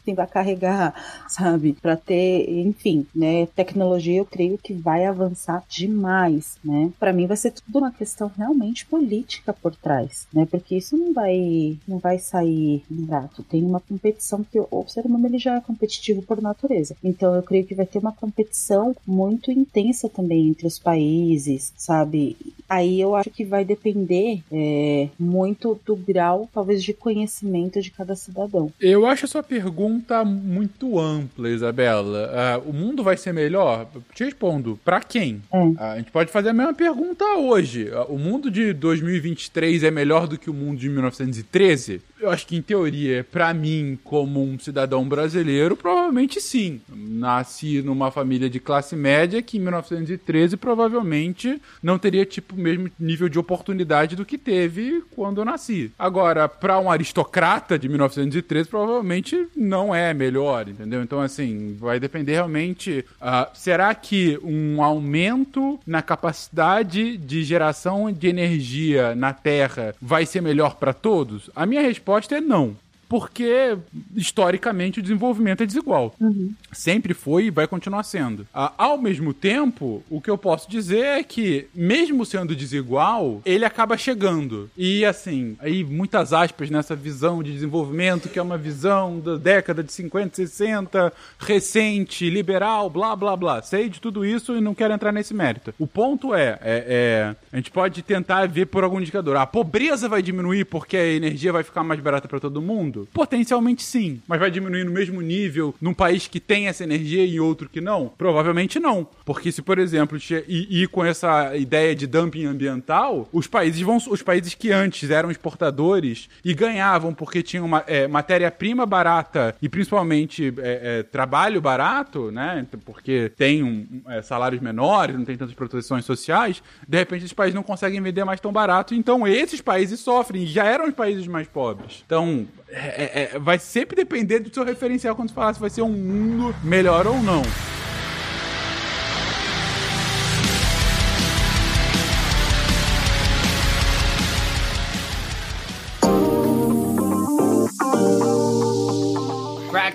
[0.09, 0.94] item para carregar,
[1.29, 1.75] sabe?
[1.75, 3.47] Para ter, enfim, né?
[3.55, 6.90] Tecnologia eu creio que vai avançar demais, né?
[6.99, 10.47] Para mim vai ser tudo uma questão realmente política por trás, né?
[10.51, 13.42] Porque isso não vai não vai sair barato.
[13.42, 16.97] Tem uma competição que o ser humano ele já é competitivo por natureza.
[17.03, 22.37] Então eu creio que vai ter uma competição muito intensa também entre os países, sabe?
[22.68, 28.14] Aí eu acho que vai depender é, muito do grau, talvez, de conhecimento de cada
[28.14, 28.71] cidadão.
[28.81, 32.62] Eu acho a sua pergunta muito ampla, Isabela.
[32.64, 33.88] Uh, o mundo vai ser melhor?
[34.14, 34.78] Te respondo.
[34.84, 35.42] Para quem?
[35.52, 37.90] Uh, a gente pode fazer a mesma pergunta hoje.
[37.90, 42.00] Uh, o mundo de 2023 é melhor do que o mundo de 1913?
[42.20, 46.81] Eu acho que, em teoria, para mim, como um cidadão brasileiro, provavelmente sim.
[46.88, 52.90] Nasci numa família de classe média que, em 1913, provavelmente não teria, tipo, o mesmo
[52.98, 55.92] nível de oportunidade do que teve quando eu nasci.
[55.96, 61.02] Agora, para um aristocrata de 1913, provavelmente não é melhor, entendeu?
[61.02, 63.04] Então, assim, vai depender realmente.
[63.20, 70.40] Uh, será que um aumento na capacidade de geração de energia na Terra vai ser
[70.40, 71.48] melhor para todos?
[71.54, 72.75] A minha resposta é não
[73.09, 73.79] porque
[74.14, 76.14] historicamente o desenvolvimento é desigual.
[76.21, 76.53] Uhum.
[76.73, 78.47] Sempre foi e vai continuar sendo.
[78.53, 83.64] Ah, ao mesmo tempo, o que eu posso dizer é que, mesmo sendo desigual, ele
[83.64, 84.71] acaba chegando.
[84.77, 89.83] E assim, aí muitas aspas nessa visão de desenvolvimento, que é uma visão da década
[89.83, 93.62] de 50, 60, recente, liberal, blá blá blá.
[93.62, 95.75] Sei de tudo isso e não quero entrar nesse mérito.
[95.79, 99.37] O ponto é, é, é a gente pode tentar ver por algum indicador.
[99.37, 102.97] A pobreza vai diminuir porque a energia vai ficar mais barata para todo mundo?
[103.12, 104.20] Potencialmente sim.
[104.26, 107.80] Mas vai diminuir no mesmo nível num país que tem essa energia e outro que
[107.80, 108.12] não?
[108.16, 109.06] Provavelmente não.
[109.24, 113.98] Porque se, por exemplo, ir com essa ideia de dumping ambiental, os países vão.
[114.08, 120.52] Os países que antes eram exportadores e ganhavam porque tinham é, matéria-prima barata e principalmente
[120.58, 122.66] é, é, trabalho barato, né?
[122.84, 127.54] Porque tem um, é, salários menores, não tem tantas proteções sociais, de repente esses países
[127.54, 131.26] não conseguem vender mais tão barato, então esses países sofrem, e já eram os países
[131.26, 132.02] mais pobres.
[132.06, 135.83] Então, é, é, vai sempre depender do seu referencial quando você falar se vai ser
[135.83, 137.42] um mundo melhor ou não.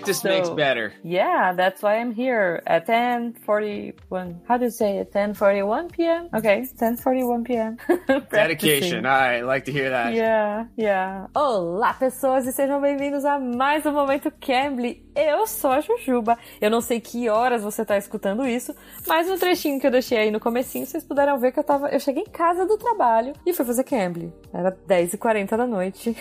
[0.04, 0.92] Practice so, makes better.
[1.02, 4.42] Yeah, that's why I'm here at 10:41.
[4.46, 5.14] How do you say it?
[5.14, 6.28] 10:41 p.m.
[6.36, 7.78] Okay, 10:41 p.m.
[8.30, 9.06] Dedication.
[9.06, 10.14] I like to hear that.
[10.14, 11.28] Yeah, yeah.
[11.34, 15.02] Olá, pessoas, e sejam bem-vindos a mais um momento Cambly.
[15.16, 16.38] Eu sou a Jujuba.
[16.60, 18.76] Eu não sei que horas você tá escutando isso,
[19.08, 21.90] mas no trechinho que eu deixei aí no comecinho, vocês puderam ver que eu tava,
[21.90, 24.34] eu cheguei em casa do trabalho e fui fazer Cambly.
[24.52, 26.18] Era 10h40 da noite.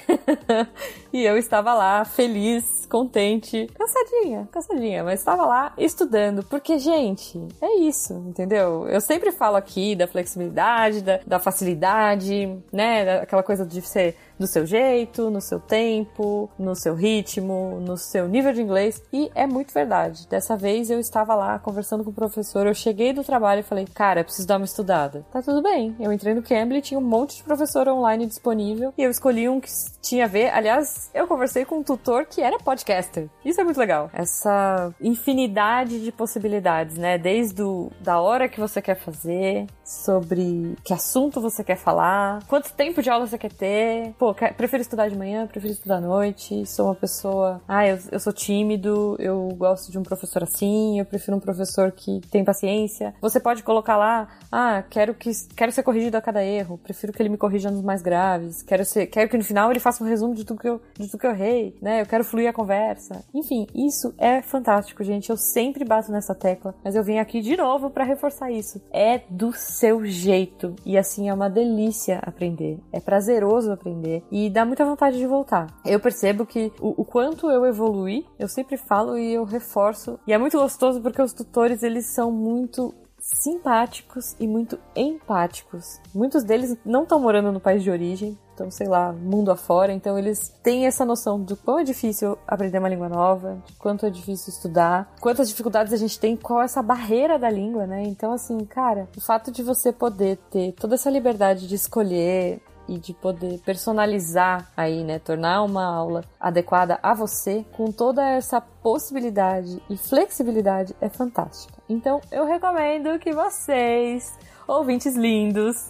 [1.12, 7.78] e eu estava lá feliz, contente, cansadinha, cansadinha, mas estava lá estudando, porque, gente, é
[7.80, 8.88] isso, entendeu?
[8.88, 13.20] Eu sempre falo aqui da flexibilidade, da, da facilidade, né?
[13.20, 18.28] Aquela coisa de ser do seu jeito, no seu tempo, no seu ritmo, no seu
[18.28, 19.02] nível de inglês.
[19.12, 20.26] E é muito verdade.
[20.28, 23.86] Dessa vez eu estava lá conversando com o professor, eu cheguei do trabalho e falei,
[23.86, 25.24] cara, preciso dar uma estudada.
[25.32, 25.94] Tá tudo bem.
[26.00, 29.60] Eu entrei no Cambly, tinha um monte de professor online disponível e eu escolhi um
[29.60, 30.50] que tinha a ver.
[30.50, 33.28] Aliás, eu conversei com um tutor que era podcaster.
[33.44, 34.10] Isso é muito legal.
[34.12, 37.18] Essa infinidade de possibilidades, né?
[37.18, 42.72] Desde o, da hora que você quer fazer, sobre que assunto você quer falar, quanto
[42.72, 44.14] tempo de aula você quer ter.
[44.22, 47.60] Pô, prefiro estudar de manhã, prefiro estudar à noite, sou uma pessoa.
[47.66, 51.90] Ah, eu, eu sou tímido, eu gosto de um professor assim, eu prefiro um professor
[51.90, 53.12] que tem paciência.
[53.20, 57.20] Você pode colocar lá, ah, quero que quero ser corrigido a cada erro, prefiro que
[57.20, 60.06] ele me corrija nos mais graves, quero ser, quero que no final ele faça um
[60.06, 62.02] resumo de tudo que eu, de tudo que eu errei, né?
[62.02, 63.24] Eu quero fluir a conversa.
[63.34, 65.30] Enfim, isso é fantástico, gente.
[65.30, 68.80] Eu sempre bato nessa tecla, mas eu venho aqui de novo para reforçar isso.
[68.92, 72.78] É do seu jeito e assim é uma delícia aprender.
[72.92, 75.66] É prazeroso aprender e dá muita vontade de voltar.
[75.84, 80.18] Eu percebo que o, o quanto eu evolui, eu sempre falo e eu reforço.
[80.26, 86.00] E é muito gostoso porque os tutores, eles são muito simpáticos e muito empáticos.
[86.12, 89.92] Muitos deles não estão morando no país de origem, então, sei lá, mundo afora.
[89.92, 94.04] Então, eles têm essa noção de quão é difícil aprender uma língua nova, de quanto
[94.04, 98.02] é difícil estudar, quantas dificuldades a gente tem, qual é essa barreira da língua, né?
[98.02, 102.60] Então, assim, cara, o fato de você poder ter toda essa liberdade de escolher
[102.92, 108.60] e de poder personalizar aí, né, tornar uma aula adequada a você com toda essa
[108.60, 111.82] possibilidade e flexibilidade é fantástica.
[111.88, 115.88] Então, eu recomendo que vocês, ouvintes lindos,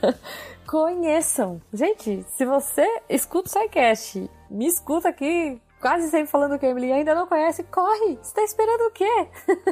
[0.68, 1.62] conheçam.
[1.72, 7.14] Gente, se você escuta o SciCast, me escuta aqui quase sempre falando Cambly e ainda
[7.14, 8.18] não conhece, corre!
[8.22, 9.28] Você tá esperando o quê?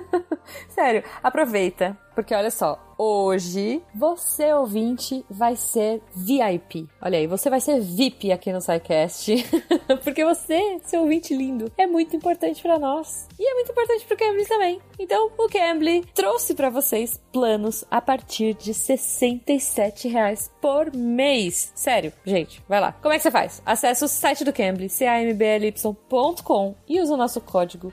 [0.69, 1.97] Sério, aproveita.
[2.15, 6.89] Porque olha só, hoje você ouvinte vai ser VIP.
[7.01, 9.35] Olha aí, você vai ser VIP aqui no SciCast.
[10.05, 13.27] Porque você, seu ouvinte lindo, é muito importante para nós.
[13.39, 14.81] E é muito importante pro Cambly também.
[14.99, 21.73] Então, o Cambly trouxe para vocês planos a partir de 67 reais por mês.
[21.75, 22.93] Sério, gente, vai lá.
[22.93, 23.63] Como é que você faz?
[23.65, 27.93] Acesse o site do Cambly, cambly.com e usa o nosso código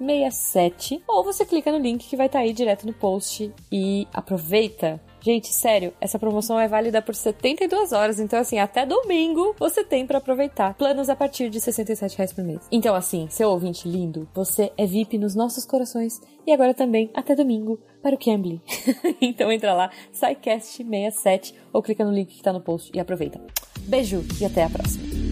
[0.00, 4.06] SciCast67 ou você clica no link que vai estar tá aí direto no post e
[4.12, 5.00] aproveita.
[5.20, 10.06] Gente, sério, essa promoção é válida por 72 horas, então assim, até domingo você tem
[10.06, 10.74] para aproveitar.
[10.74, 12.60] Planos a partir de 67 reais por mês.
[12.70, 17.34] Então assim, seu ouvinte lindo, você é VIP nos nossos corações e agora também até
[17.34, 18.62] domingo para o Cambly.
[19.20, 23.40] então entra lá, SciCast67 ou clica no link que tá no post e aproveita.
[23.80, 25.25] Beijo e até a próxima.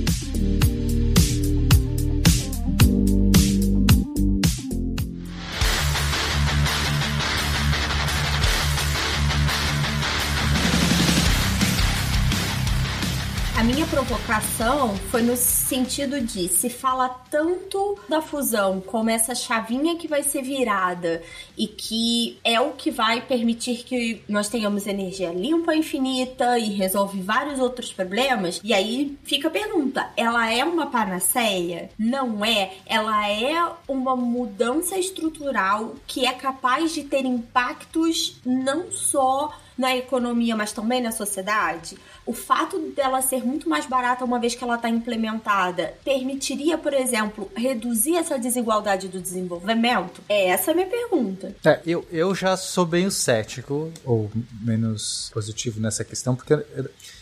[13.74, 20.06] Minha provocação foi no sentido de se fala tanto da fusão como essa chavinha que
[20.06, 21.20] vai ser virada
[21.58, 27.20] e que é o que vai permitir que nós tenhamos energia limpa infinita e resolve
[27.20, 28.60] vários outros problemas.
[28.62, 31.90] E aí fica a pergunta: ela é uma panaceia?
[31.98, 32.74] Não é.
[32.86, 40.56] Ela é uma mudança estrutural que é capaz de ter impactos não só na economia,
[40.56, 44.76] mas também na sociedade, o fato dela ser muito mais barata uma vez que ela
[44.76, 50.22] está implementada permitiria, por exemplo, reduzir essa desigualdade do desenvolvimento?
[50.28, 51.54] É essa a minha pergunta.
[51.64, 54.30] É, eu, eu já sou bem cético, ou
[54.62, 56.54] menos positivo nessa questão, porque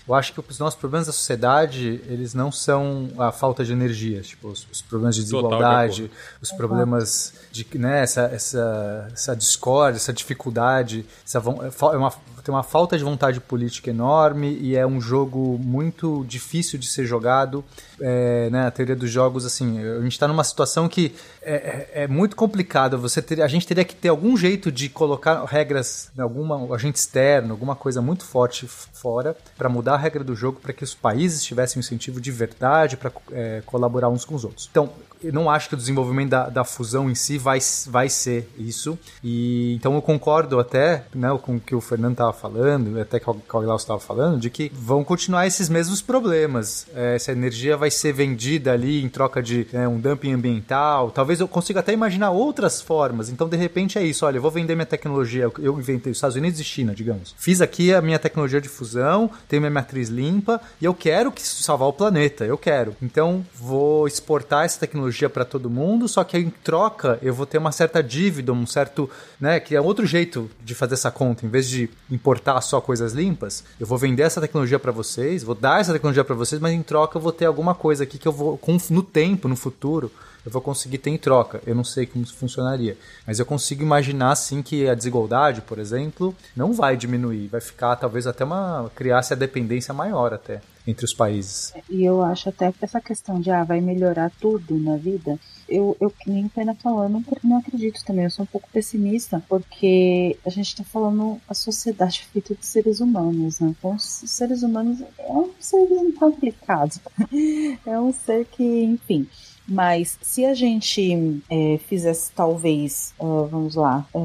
[0.06, 4.20] eu acho que os nossos problemas da sociedade, eles não são a falta de energia,
[4.20, 6.10] tipo, os, os problemas de desigualdade,
[6.40, 12.62] os problemas de, né, essa, essa, essa discórdia, essa dificuldade, essa, é uma, tem uma
[12.62, 17.64] falta de vontade política enorme e é um jogo muito difícil de ser jogado.
[18.00, 22.02] É, né, a teoria dos jogos, assim, a gente está numa situação que é, é,
[22.04, 22.96] é muito complicada.
[22.96, 27.76] Você a gente teria que ter algum jeito de colocar regras, alguma agente externo, alguma
[27.76, 31.78] coisa muito forte fora para mudar a regra do jogo para que os países tivessem
[31.78, 34.68] um incentivo de verdade para é, colaborar uns com os outros.
[34.70, 34.90] Então,
[35.22, 38.98] eu não acho que o desenvolvimento da, da fusão em si vai, vai ser isso.
[39.22, 43.28] E então eu concordo até né, com o que o Fernando estava falando, até que
[43.28, 46.86] o Glaucio estava falando, de que vão continuar esses mesmos problemas.
[46.94, 51.10] É, essa energia vai ser vendida ali em troca de é, um dumping ambiental.
[51.10, 53.28] Talvez eu consiga até imaginar outras formas.
[53.28, 54.26] Então, de repente, é isso.
[54.26, 55.50] Olha, eu vou vender minha tecnologia.
[55.58, 57.34] Eu inventei os Estados Unidos e China, digamos.
[57.38, 61.42] Fiz aqui a minha tecnologia de fusão, tenho minha matriz limpa e eu quero que
[61.42, 62.44] salvar o planeta.
[62.44, 62.96] Eu quero.
[63.02, 67.46] Então, vou exportar essa tecnologia tecnologia para todo mundo, só que em troca eu vou
[67.46, 71.44] ter uma certa dívida, um certo, né, que é outro jeito de fazer essa conta,
[71.46, 75.54] em vez de importar só coisas limpas, eu vou vender essa tecnologia para vocês, vou
[75.54, 78.26] dar essa tecnologia para vocês, mas em troca eu vou ter alguma coisa aqui que
[78.26, 78.58] eu vou
[78.90, 80.10] no tempo, no futuro,
[80.44, 81.60] eu vou conseguir ter em troca.
[81.64, 85.78] Eu não sei como isso funcionaria, mas eu consigo imaginar sim que a desigualdade, por
[85.78, 91.04] exemplo, não vai diminuir, vai ficar talvez até uma criar-se a dependência maior até entre
[91.04, 91.72] os países.
[91.88, 95.96] E eu acho até que essa questão de ah, vai melhorar tudo na vida, eu,
[96.00, 100.50] eu nem pena falando, não, não acredito também, eu sou um pouco pessimista, porque a
[100.50, 103.74] gente está falando a sociedade feita de seres humanos, né?
[103.78, 105.86] Então, os seres humanos é um ser
[106.18, 107.00] complicado.
[107.86, 109.26] é um ser que, enfim,
[109.66, 114.18] mas se a gente é, fizesse talvez, uh, vamos lá, é,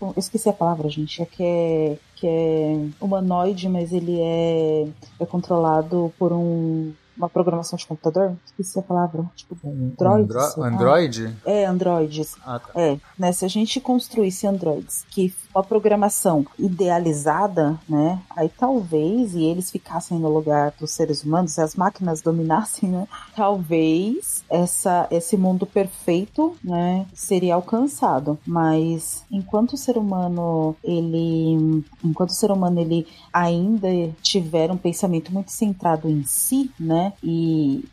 [0.00, 4.86] eu esqueci a palavra, gente, é que é que é humanoide, mas ele é,
[5.20, 10.32] é controlado por um uma programação de computador, esqueci a palavra, tipo, Android.
[10.32, 11.36] Andro Android?
[11.46, 12.36] Ah, é, androids.
[12.44, 12.72] Ah, tá.
[12.74, 18.20] É, né, se a gente construísse androids que uma programação idealizada, né?
[18.36, 23.06] Aí talvez, e eles ficassem no lugar dos seres humanos, se as máquinas dominassem, né?
[23.36, 28.38] Talvez essa, esse mundo perfeito, né, seria alcançado.
[28.46, 33.88] Mas enquanto o ser humano, ele, enquanto o ser humano ele ainda
[34.22, 37.12] tiver um pensamento muito centrado em si, né?
[37.22, 37.84] E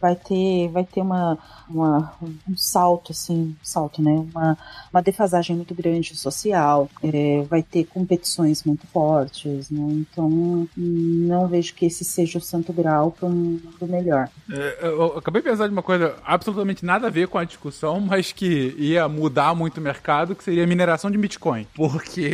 [0.00, 2.12] vai ter, vai ter uma, uma
[2.48, 4.26] um salto, assim, um salto, né?
[4.34, 4.58] Uma,
[4.92, 9.80] uma defasagem muito grande social, é, vai ter competições muito fortes, né?
[9.92, 14.28] Então não vejo que esse seja o santo grau para um melhor.
[14.50, 18.00] É, eu acabei de pensar de uma coisa absolutamente nada a ver com a discussão,
[18.02, 21.66] mas que ia mudar muito o mercado, que seria a mineração de Bitcoin.
[21.74, 22.30] Porque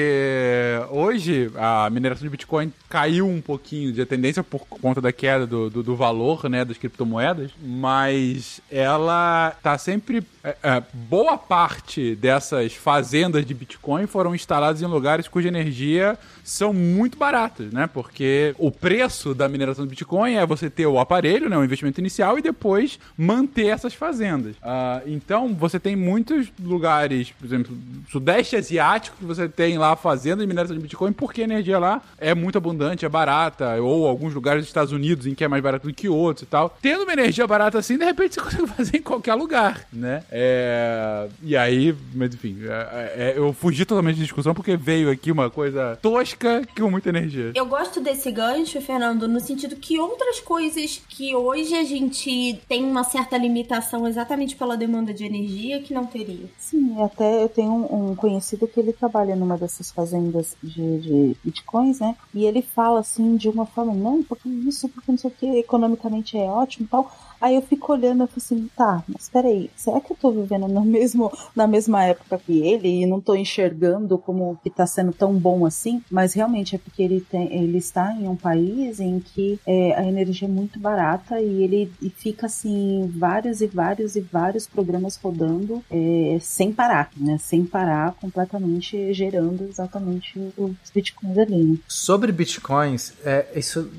[0.90, 5.68] hoje a mineração de Bitcoin caiu um pouquinho de tendência por conta da queda do,
[5.70, 12.74] do, do valor, né, das criptomoedas, mas ela tá sempre é, é, boa parte dessas
[12.74, 17.86] fazendas de Bitcoin foram instaladas em lugares cuja energia são muito baratas, né?
[17.86, 21.98] Porque o preço da mineração de Bitcoin é você ter o aparelho, né, o investimento
[21.98, 24.54] inicial e depois manter essas fazendas.
[24.56, 27.74] Uh, então você tem muitos lugares, por exemplo,
[28.10, 32.02] sudeste asiático que você tem lá fazenda de mineração de Bitcoin porque a energia lá
[32.18, 35.62] é muito abundante, é barata, ou alguns lugares dos Estados Unidos em que é mais
[35.62, 36.76] barato do que outros e tal.
[36.82, 40.22] Tendo uma energia barata assim, de repente você consegue fazer em qualquer lugar, né?
[40.36, 41.28] É...
[41.44, 45.48] E aí, mas enfim, é, é, eu fugi totalmente da discussão porque veio aqui uma
[45.48, 47.52] coisa tosca com muita energia.
[47.54, 52.84] Eu gosto desse gancho, Fernando, no sentido que outras coisas que hoje a gente tem
[52.84, 56.46] uma certa limitação exatamente pela demanda de energia que não teria.
[56.58, 61.36] Sim, até eu tenho um, um conhecido que ele trabalha numa dessas fazendas de, de
[61.44, 62.16] bitcoins, né?
[62.34, 65.58] E ele fala assim de uma forma, não, porque isso, porque não sei o que,
[65.58, 67.08] economicamente é ótimo e tal.
[67.44, 70.66] Aí eu fico olhando e falo assim, tá, mas peraí, será que eu tô vivendo
[70.66, 75.12] no mesmo, na mesma época que ele e não tô enxergando como que tá sendo
[75.12, 76.02] tão bom assim?
[76.10, 80.06] Mas realmente é porque ele, tem, ele está em um país em que é, a
[80.06, 85.16] energia é muito barata e ele e fica assim, vários e vários e vários programas
[85.22, 87.36] rodando é, sem parar, né?
[87.36, 91.62] Sem parar, completamente gerando exatamente os bitcoins ali.
[91.62, 91.76] Né?
[91.86, 93.90] Sobre bitcoins, é, isso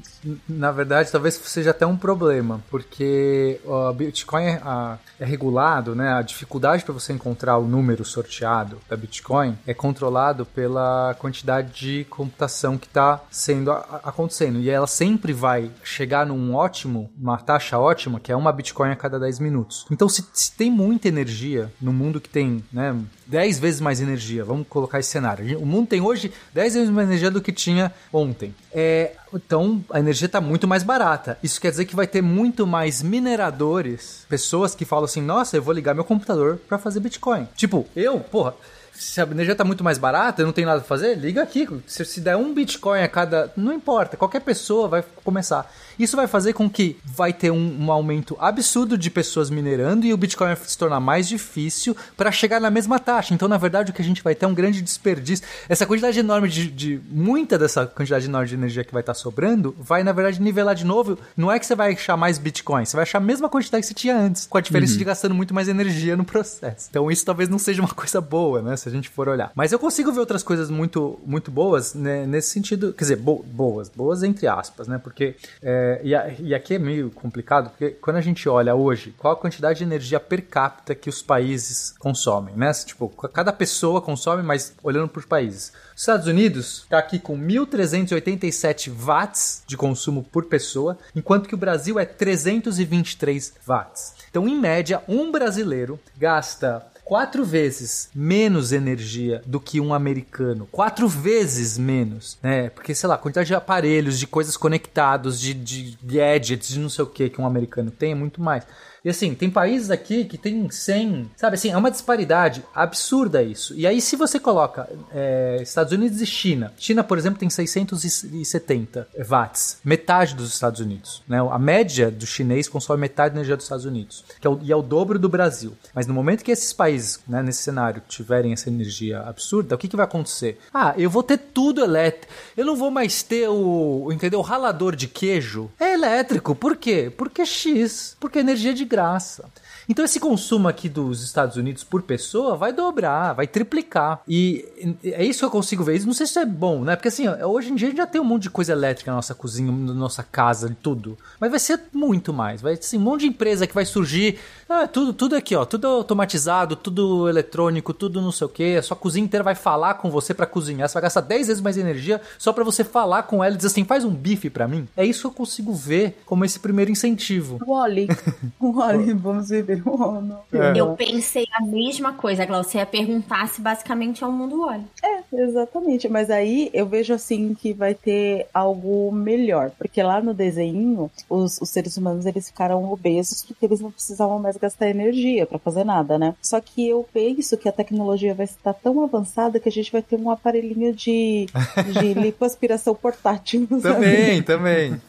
[0.50, 6.14] na verdade talvez seja até um problema, porque o Bitcoin é, a, é regulado, né?
[6.14, 12.04] A dificuldade para você encontrar o número sorteado da Bitcoin é controlado pela quantidade de
[12.06, 14.60] computação que está sendo a, acontecendo.
[14.60, 18.96] E ela sempre vai chegar num ótimo, uma taxa ótima, que é uma Bitcoin a
[18.96, 19.86] cada 10 minutos.
[19.92, 22.96] Então, se, se tem muita energia no mundo que tem, né?
[23.28, 25.60] 10 vezes mais energia, vamos colocar esse cenário.
[25.60, 28.54] O mundo tem hoje 10 vezes mais energia do que tinha ontem.
[28.72, 31.38] É, então a energia está muito mais barata.
[31.44, 35.62] Isso quer dizer que vai ter muito mais mineradores, pessoas que falam assim: nossa, eu
[35.62, 37.48] vou ligar meu computador para fazer Bitcoin.
[37.56, 38.54] Tipo, eu, porra
[38.98, 41.68] se a energia está muito mais barata, eu não tenho nada para fazer, liga aqui.
[41.86, 43.52] Se, se der um Bitcoin a cada.
[43.56, 45.72] Não importa, qualquer pessoa vai começar.
[45.98, 50.14] Isso vai fazer com que vai ter um, um aumento absurdo de pessoas minerando e
[50.14, 53.34] o Bitcoin vai se tornar mais difícil para chegar na mesma taxa.
[53.34, 55.46] Então, na verdade, o que a gente vai ter é um grande desperdício.
[55.70, 59.20] Essa quantidade enorme de, de muita dessa quantidade enorme de energia que vai estar tá
[59.20, 61.18] sobrando, vai, na verdade, nivelar de novo.
[61.36, 63.88] Não é que você vai achar mais Bitcoin, você vai achar a mesma quantidade que
[63.88, 65.00] você tinha antes, com a diferença uhum.
[65.00, 66.88] de gastando muito mais energia no processo.
[66.90, 68.76] Então, isso talvez não seja uma coisa boa, né?
[68.86, 69.52] Se a gente for olhar.
[69.56, 72.94] Mas eu consigo ver outras coisas muito, muito boas né, nesse sentido.
[72.94, 75.00] Quer dizer, bo boas, boas entre aspas, né?
[75.00, 79.12] Porque é, e, a, e aqui é meio complicado, porque quando a gente olha hoje,
[79.18, 82.72] qual a quantidade de energia per capita que os países consomem, né?
[82.74, 85.74] Tipo, cada pessoa consome, mas olhando para os países.
[85.96, 91.58] Os Estados Unidos está aqui com 1.387 watts de consumo por pessoa, enquanto que o
[91.58, 94.14] Brasil é 323 watts.
[94.30, 100.68] Então, em média, um brasileiro gasta quatro vezes menos energia do que um americano.
[100.72, 102.70] Quatro vezes menos, né?
[102.72, 106.90] Porque, sei lá, a quantidade de aparelhos, de coisas conectados, de, de gadgets, de não
[106.90, 108.66] sei o que que um americano tem é muito mais.
[109.06, 113.76] E assim, tem países aqui que tem 100, sabe assim, é uma disparidade absurda isso.
[113.76, 119.08] E aí, se você coloca é, Estados Unidos e China, China, por exemplo, tem 670
[119.30, 121.22] watts, metade dos Estados Unidos.
[121.28, 121.38] Né?
[121.38, 124.72] A média do chinês consome metade da energia dos Estados Unidos, que é o, e
[124.72, 125.74] é o dobro do Brasil.
[125.94, 129.88] Mas no momento que esses países, né, nesse cenário, tiverem essa energia absurda, o que,
[129.88, 130.58] que vai acontecer?
[130.74, 132.34] Ah, eu vou ter tudo elétrico.
[132.58, 134.40] Eu não vou mais ter o, entendeu?
[134.40, 135.70] O ralador de queijo.
[135.80, 136.56] É elétrico.
[136.56, 137.14] Por quê?
[137.16, 138.18] Porque é X.
[138.20, 139.50] Porque é energia de graça.
[139.88, 144.22] Então esse consumo aqui dos Estados Unidos por pessoa vai dobrar, vai triplicar.
[144.28, 144.66] E
[145.04, 146.04] é isso que eu consigo ver.
[146.06, 146.96] Não sei se isso é bom, né?
[146.96, 149.16] Porque assim, hoje em dia a gente já tem um monte de coisa elétrica na
[149.16, 151.18] nossa cozinha, na nossa casa, tudo.
[151.40, 152.62] Mas vai ser muito mais.
[152.62, 154.40] Vai ser assim, um monte de empresa que vai surgir.
[154.68, 155.66] Ah, tudo, tudo aqui, ó.
[155.66, 158.76] Tudo automatizado, tudo eletrônico, tudo não sei o que.
[158.76, 160.90] A sua cozinha inteira vai falar com você para cozinhar.
[160.90, 163.68] Você vai gastar 10 vezes mais energia só para você falar com ela e dizer
[163.68, 164.88] assim, faz um bife para mim.
[164.98, 167.60] É isso que eu consigo ver como esse primeiro incentivo.
[167.66, 168.08] Wally.
[168.60, 169.52] Wally, vamos
[170.54, 170.80] é.
[170.80, 172.66] Eu pensei a mesma coisa, Glaucia.
[172.66, 174.86] Você ia perguntar se basicamente é um mundo óleo.
[175.04, 176.10] É, exatamente.
[176.10, 179.72] Mas aí eu vejo assim que vai ter algo melhor.
[179.78, 184.40] Porque lá no desenho, os, os seres humanos eles ficaram obesos porque eles não precisavam
[184.40, 186.34] mais gastar energia para fazer nada, né?
[186.42, 190.02] Só que eu penso que a tecnologia vai estar tão avançada que a gente vai
[190.02, 191.48] ter um aparelhinho de,
[192.00, 193.68] de lipoaspiração portátil.
[193.82, 195.02] Também, também.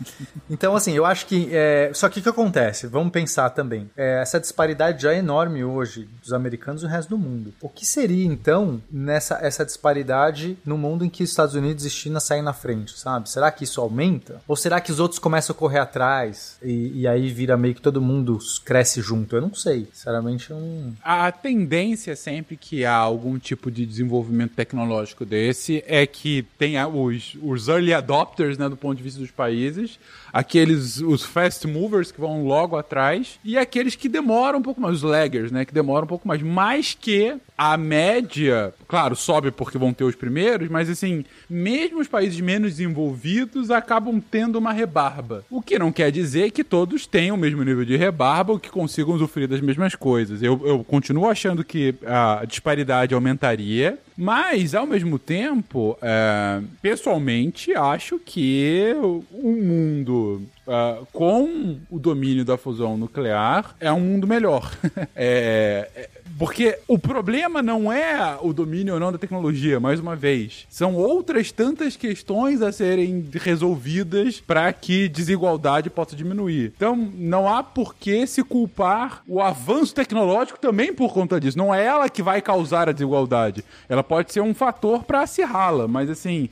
[0.51, 1.49] Então, assim, eu acho que.
[1.53, 1.91] É...
[1.95, 2.87] Só que o que acontece?
[2.87, 3.91] Vamos pensar também.
[3.97, 7.53] É, essa disparidade disparidade já enorme hoje dos americanos e o resto do mundo.
[7.61, 11.91] O que seria então nessa essa disparidade no mundo em que os Estados Unidos e
[11.91, 13.29] China saem na frente, sabe?
[13.29, 14.41] Será que isso aumenta?
[14.49, 17.83] Ou será que os outros começam a correr atrás e, e aí vira meio que
[17.83, 19.37] todo mundo cresce junto?
[19.37, 19.89] Eu não sei.
[19.93, 20.95] Sinceramente, eu não.
[21.05, 27.37] A tendência sempre que há algum tipo de desenvolvimento tecnológico desse é que tenha os,
[27.43, 29.99] os early adopters, né, do ponto de vista dos países,
[30.37, 34.97] aqueles, os fast movers que vão logo atrás, e aqueles que demoram um pouco mais,
[34.97, 39.79] os laggers, né, que demoram um pouco mais, mais que a média, claro, sobe porque
[39.79, 45.45] vão ter os primeiros, mas assim, mesmo os países menos desenvolvidos acabam tendo uma rebarba.
[45.51, 48.69] O que não quer dizer que todos tenham o mesmo nível de rebarba ou que
[48.69, 50.43] consigam usufruir das mesmas coisas.
[50.43, 58.19] Eu, eu continuo achando que a disparidade aumentaria, mas, ao mesmo tempo, é, pessoalmente, acho
[58.19, 58.95] que
[59.31, 64.77] o mundo Uh, com o domínio da fusão nuclear, é um mundo melhor.
[65.15, 66.09] é, é,
[66.39, 70.67] porque o problema não é o domínio ou não da tecnologia, mais uma vez.
[70.69, 76.73] São outras tantas questões a serem resolvidas para que desigualdade possa diminuir.
[76.77, 81.57] Então, não há por que se culpar o avanço tecnológico também por conta disso.
[81.57, 83.65] Não é ela que vai causar a desigualdade.
[83.89, 86.51] Ela pode ser um fator para acirrá-la, mas assim,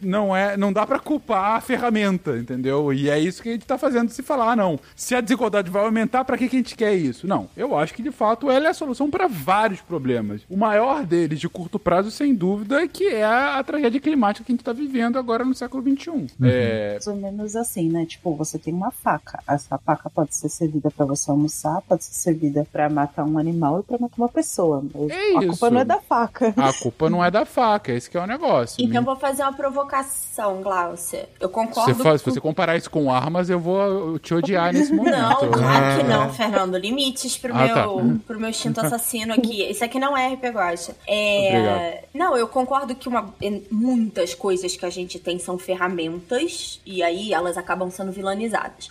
[0.00, 2.92] não é, não dá para culpar a ferramenta, entendeu?
[2.92, 4.78] E é isso que a gente tá fazendo se falar, ah, não.
[4.96, 7.26] Se a desigualdade vai aumentar, para que, que a gente quer isso?
[7.26, 7.48] Não.
[7.56, 10.42] Eu acho que de fato ela é a solução para vários problemas.
[10.48, 14.52] O maior deles, de curto prazo, sem dúvida, é que é a, tragédia climática que
[14.52, 16.10] a gente está vivendo agora no século XXI.
[16.10, 16.28] Uhum.
[16.42, 16.92] É...
[16.92, 18.06] Mais ou menos assim, né?
[18.06, 19.42] Tipo, você tem uma faca.
[19.48, 23.80] Essa faca pode ser servida para você almoçar, pode ser servida para matar um animal
[23.80, 24.84] e para matar uma pessoa.
[25.08, 26.54] É a culpa não é da faca.
[26.56, 28.82] A culpa não é da faca, esse que é o negócio.
[28.82, 31.28] Então, vou fazer uma provocação, Glaucia.
[31.38, 31.94] Eu concordo.
[31.94, 32.30] Você faz, com...
[32.30, 35.16] Se você comparar isso com armas, eu vou te odiar nesse momento.
[35.16, 36.76] Não, claro que não, Fernando.
[36.76, 38.20] Limites pro, ah, meu, tá.
[38.26, 39.62] pro meu instinto assassino aqui.
[39.62, 40.96] Isso aqui não é RP Guacha.
[41.06, 42.04] É...
[42.14, 43.34] Não, eu concordo que uma...
[43.70, 48.90] muitas coisas que a gente tem são ferramentas e aí elas acabam sendo vilanizadas.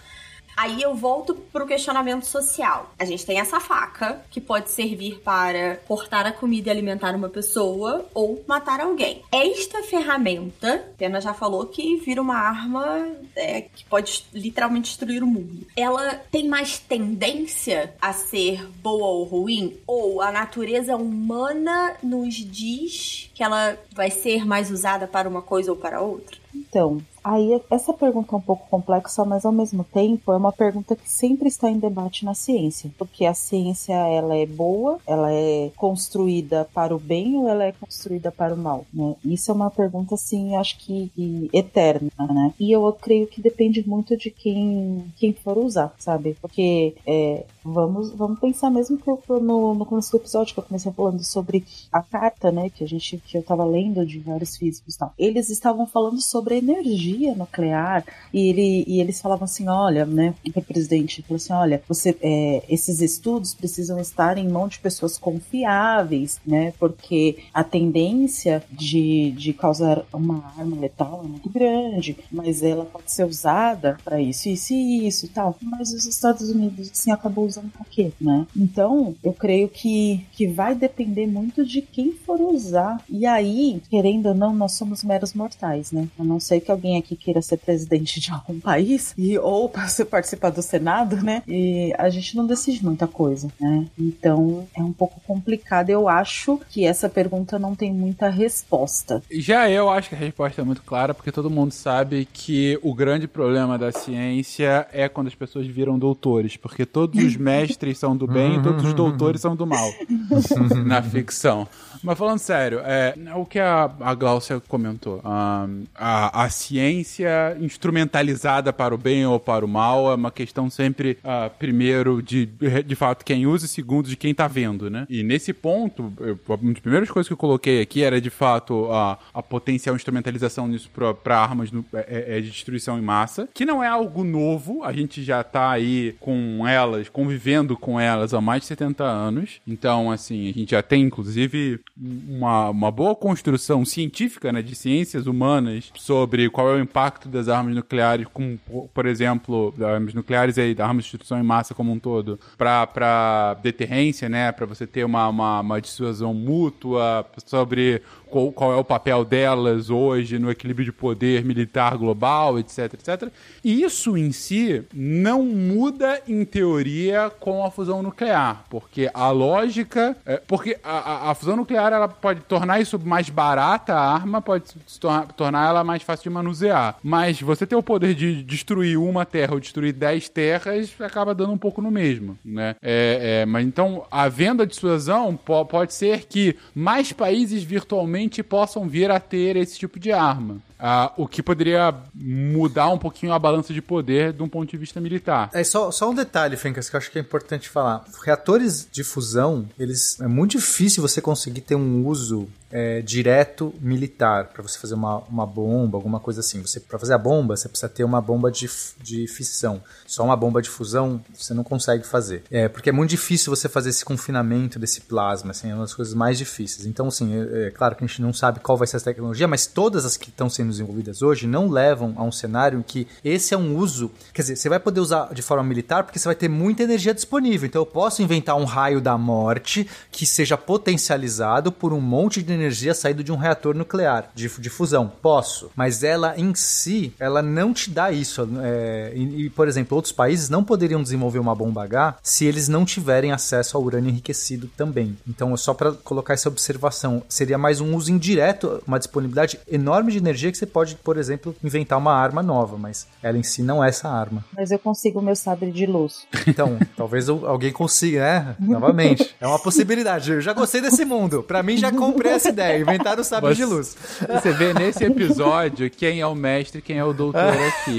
[0.59, 2.93] Aí eu volto pro questionamento social.
[2.99, 7.29] A gente tem essa faca que pode servir para cortar a comida e alimentar uma
[7.29, 9.23] pessoa ou matar alguém.
[9.31, 13.07] Esta ferramenta, Pena já falou que vira uma arma
[13.37, 15.65] é, que pode literalmente destruir o mundo.
[15.77, 19.77] Ela tem mais tendência a ser boa ou ruim?
[19.87, 25.71] Ou a natureza humana nos diz que ela vai ser mais usada para uma coisa
[25.71, 26.37] ou para outra?
[26.53, 30.95] Então, Aí essa pergunta é um pouco complexa, mas ao mesmo tempo é uma pergunta
[30.95, 35.71] que sempre está em debate na ciência, porque a ciência ela é boa, ela é
[35.75, 39.15] construída para o bem ou ela é construída para o mal, né?
[39.23, 42.53] Isso é uma pergunta assim, acho que, que eterna, né?
[42.59, 46.35] E eu creio que depende muito de quem quem for usar, sabe?
[46.41, 50.63] Porque é, vamos vamos pensar mesmo que eu no, no começo do episódio que eu
[50.63, 54.57] comecei falando sobre a carta, né, que a gente que eu estava lendo de vários
[54.57, 55.13] físicos, tal.
[55.17, 58.03] Eles estavam falando sobre energia nuclear
[58.33, 62.63] e, ele, e eles falavam assim, olha, né, o presidente falou assim, olha, você, é,
[62.69, 69.53] esses estudos precisam estar em mão de pessoas confiáveis, né, porque a tendência de, de
[69.53, 74.73] causar uma arma letal é muito grande, mas ela pode ser usada para isso, isso
[74.73, 75.55] e isso tal.
[75.61, 78.45] Mas os Estados Unidos, assim, acabou usando pra quê, né?
[78.55, 83.01] Então, eu creio que, que vai depender muito de quem for usar.
[83.09, 86.07] E aí, querendo ou não, nós somos meros mortais, né?
[86.17, 89.87] A não ser que alguém aqui queira ser presidente de algum país e ou para
[90.09, 91.43] participar do Senado, né?
[91.47, 93.85] E a gente não decide muita coisa, né?
[93.97, 95.89] Então é um pouco complicado.
[95.89, 99.21] Eu acho que essa pergunta não tem muita resposta.
[99.31, 102.93] Já eu acho que a resposta é muito clara, porque todo mundo sabe que o
[102.93, 108.15] grande problema da ciência é quando as pessoas viram doutores, porque todos os mestres são
[108.15, 109.91] do bem e todos os doutores são do mal
[110.85, 111.67] na ficção.
[112.03, 118.71] Mas falando sério, é, o que a, a Glaucia comentou, um, a, a ciência instrumentalizada
[118.71, 122.95] para o bem ou para o mal é uma questão sempre, uh, primeiro, de, de
[122.95, 125.05] fato, quem usa e segundo, de quem está vendo, né?
[125.09, 128.89] E nesse ponto, eu, uma das primeiras coisas que eu coloquei aqui era, de fato,
[128.91, 130.89] a, a potencial instrumentalização nisso
[131.23, 134.93] para armas no, é, é, de destruição em massa, que não é algo novo, a
[134.93, 140.09] gente já está aí com elas, convivendo com elas há mais de 70 anos, então,
[140.09, 141.79] assim, a gente já tem, inclusive,
[142.27, 147.47] uma, uma boa construção científica, né, de ciências humanas sobre qual é o impacto das
[147.47, 148.57] armas nucleares, como,
[148.91, 154.27] por exemplo, armas nucleares e armas de destruição em massa como um todo, para deterrência,
[154.27, 159.25] né, para você ter uma, uma, uma dissuasão mútua, sobre qual, qual é o papel
[159.25, 163.29] delas hoje no equilíbrio de poder militar global, etc, etc.
[163.63, 170.15] E isso em si não muda em teoria com a fusão nuclear, porque a lógica,
[170.25, 174.65] é, porque a, a, fusão nuclear ela pode tornar isso mais barata a arma, pode
[174.99, 179.25] tornar, tornar ela mais fácil de manusear, mas você ter o poder de destruir uma
[179.25, 182.75] terra ou destruir dez terras acaba dando um pouco no mesmo, né?
[182.81, 188.18] É, é, mas então a venda de dissuasão po pode ser que mais países virtualmente
[188.43, 190.61] possam vir a ter esse tipo de arma.
[190.79, 194.77] Uh, o que poderia mudar um pouquinho a balança de poder de um ponto de
[194.77, 195.49] vista militar.
[195.53, 198.05] É só, só um detalhe, Fencas, que eu acho que é importante falar.
[198.23, 204.49] Reatores de fusão, eles é muito difícil você conseguir ter um uso é, direto militar
[204.49, 206.61] para você fazer uma, uma bomba, alguma coisa assim.
[206.61, 208.69] Você para fazer a bomba, você precisa ter uma bomba de,
[209.01, 209.81] de fissão.
[210.05, 212.43] Só uma bomba de fusão você não consegue fazer.
[212.49, 215.93] É, porque é muito difícil você fazer esse confinamento desse plasma, assim, é uma das
[215.93, 216.85] coisas mais difíceis.
[216.85, 219.47] Então, assim, é, é claro que a gente não sabe qual vai ser essa tecnologia,
[219.47, 223.07] mas todas as que estão sendo desenvolvidas hoje não levam a um cenário em que
[223.23, 224.11] esse é um uso.
[224.33, 227.13] Quer dizer, você vai poder usar de forma militar porque você vai ter muita energia
[227.13, 227.67] disponível.
[227.67, 232.53] Então eu posso inventar um raio da morte que seja potencializado por um monte de
[232.53, 235.11] energia saído de um reator nuclear de, de fusão.
[235.21, 235.71] Posso.
[235.75, 238.47] Mas ela em si, ela não te dá isso.
[238.61, 242.67] É, e, e, por exemplo, outros países não poderiam desenvolver uma bomba H se eles
[242.67, 245.17] não tiverem acesso ao urânio enriquecido também.
[245.27, 250.11] Então, é só para colocar essa observação, seria mais um uso indireto, uma disponibilidade enorme
[250.11, 253.63] de energia que você pode, por exemplo, inventar uma arma nova, mas ela em si
[253.63, 254.43] não é essa arma.
[254.55, 256.27] Mas eu consigo o meu sabre de luz.
[256.45, 258.55] Então, talvez alguém consiga, né?
[258.59, 259.35] Novamente.
[259.39, 260.31] É uma possibilidade.
[260.31, 261.43] Eu já gostei desse mundo.
[261.43, 262.81] Para mim, já comprei essa ideia.
[262.81, 263.95] Inventar o sabre de luz.
[264.27, 267.95] Você vê nesse episódio quem é o mestre quem é o doutor aqui.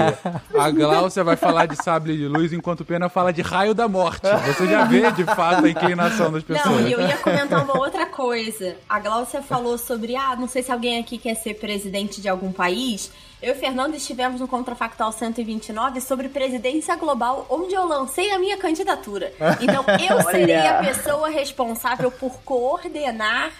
[0.57, 3.87] A Glaucia vai falar de sabre de luz enquanto o Pena fala de raio da
[3.87, 4.27] morte.
[4.47, 6.81] Você já vê, de fato, a inclinação das pessoas.
[6.81, 8.75] Não, e eu ia comentar uma outra coisa.
[8.87, 12.50] A Glaucia falou sobre, ah, não sei se alguém aqui quer ser presidente de algum
[12.51, 13.11] país.
[13.41, 18.55] Eu e Fernando estivemos no Contrafactual 129 sobre presidência global, onde eu lancei a minha
[18.57, 19.33] candidatura.
[19.59, 23.51] Então eu serei a pessoa responsável por coordenar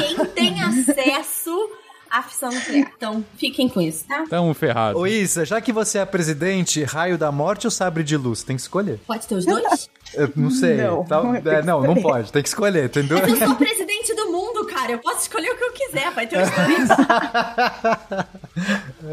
[0.00, 1.50] quem tem acesso
[2.10, 2.92] à fissão nuclear.
[2.96, 4.24] Então fiquem com isso, tá?
[4.30, 4.98] Tamo ferrado.
[4.98, 8.44] Ô Isa, já que você é presidente, raio da morte ou sabre de luz?
[8.44, 9.00] Tem que escolher.
[9.06, 9.90] Pode ter os dois?
[10.14, 10.76] Eu não sei.
[10.76, 12.30] Não, Tá- não, é, não, não pode.
[12.30, 13.18] Tem que escolher, entendeu?
[13.20, 14.53] Mas eu sou presidente do mundo,
[14.86, 14.92] cara.
[14.92, 16.10] Eu posso escolher o que eu quiser.
[16.12, 16.88] Vai ter os dois.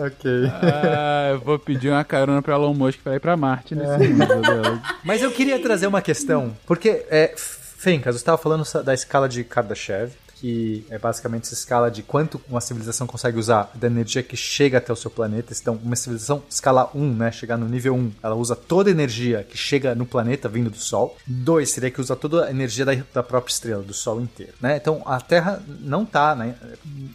[0.05, 0.51] ok.
[0.73, 4.41] Ah, eu vou pedir uma carona pra Elon Musk pra ir pra Marte nesse mundo.
[4.41, 4.79] Deus.
[5.03, 9.43] Mas eu queria trazer uma questão, porque, é, Fencas, você estava falando da escala de
[9.43, 10.11] Kardashev,
[10.41, 14.79] que é basicamente essa escala de quanto uma civilização consegue usar da energia que chega
[14.79, 15.53] até o seu planeta.
[15.53, 19.45] Então, uma civilização escala 1, né, chegar no nível 1, ela usa toda a energia
[19.47, 21.15] que chega no planeta vindo do Sol.
[21.27, 24.77] 2 seria que usa toda a energia da, da própria estrela, do Sol inteiro, né?
[24.77, 26.55] Então, a Terra não está né,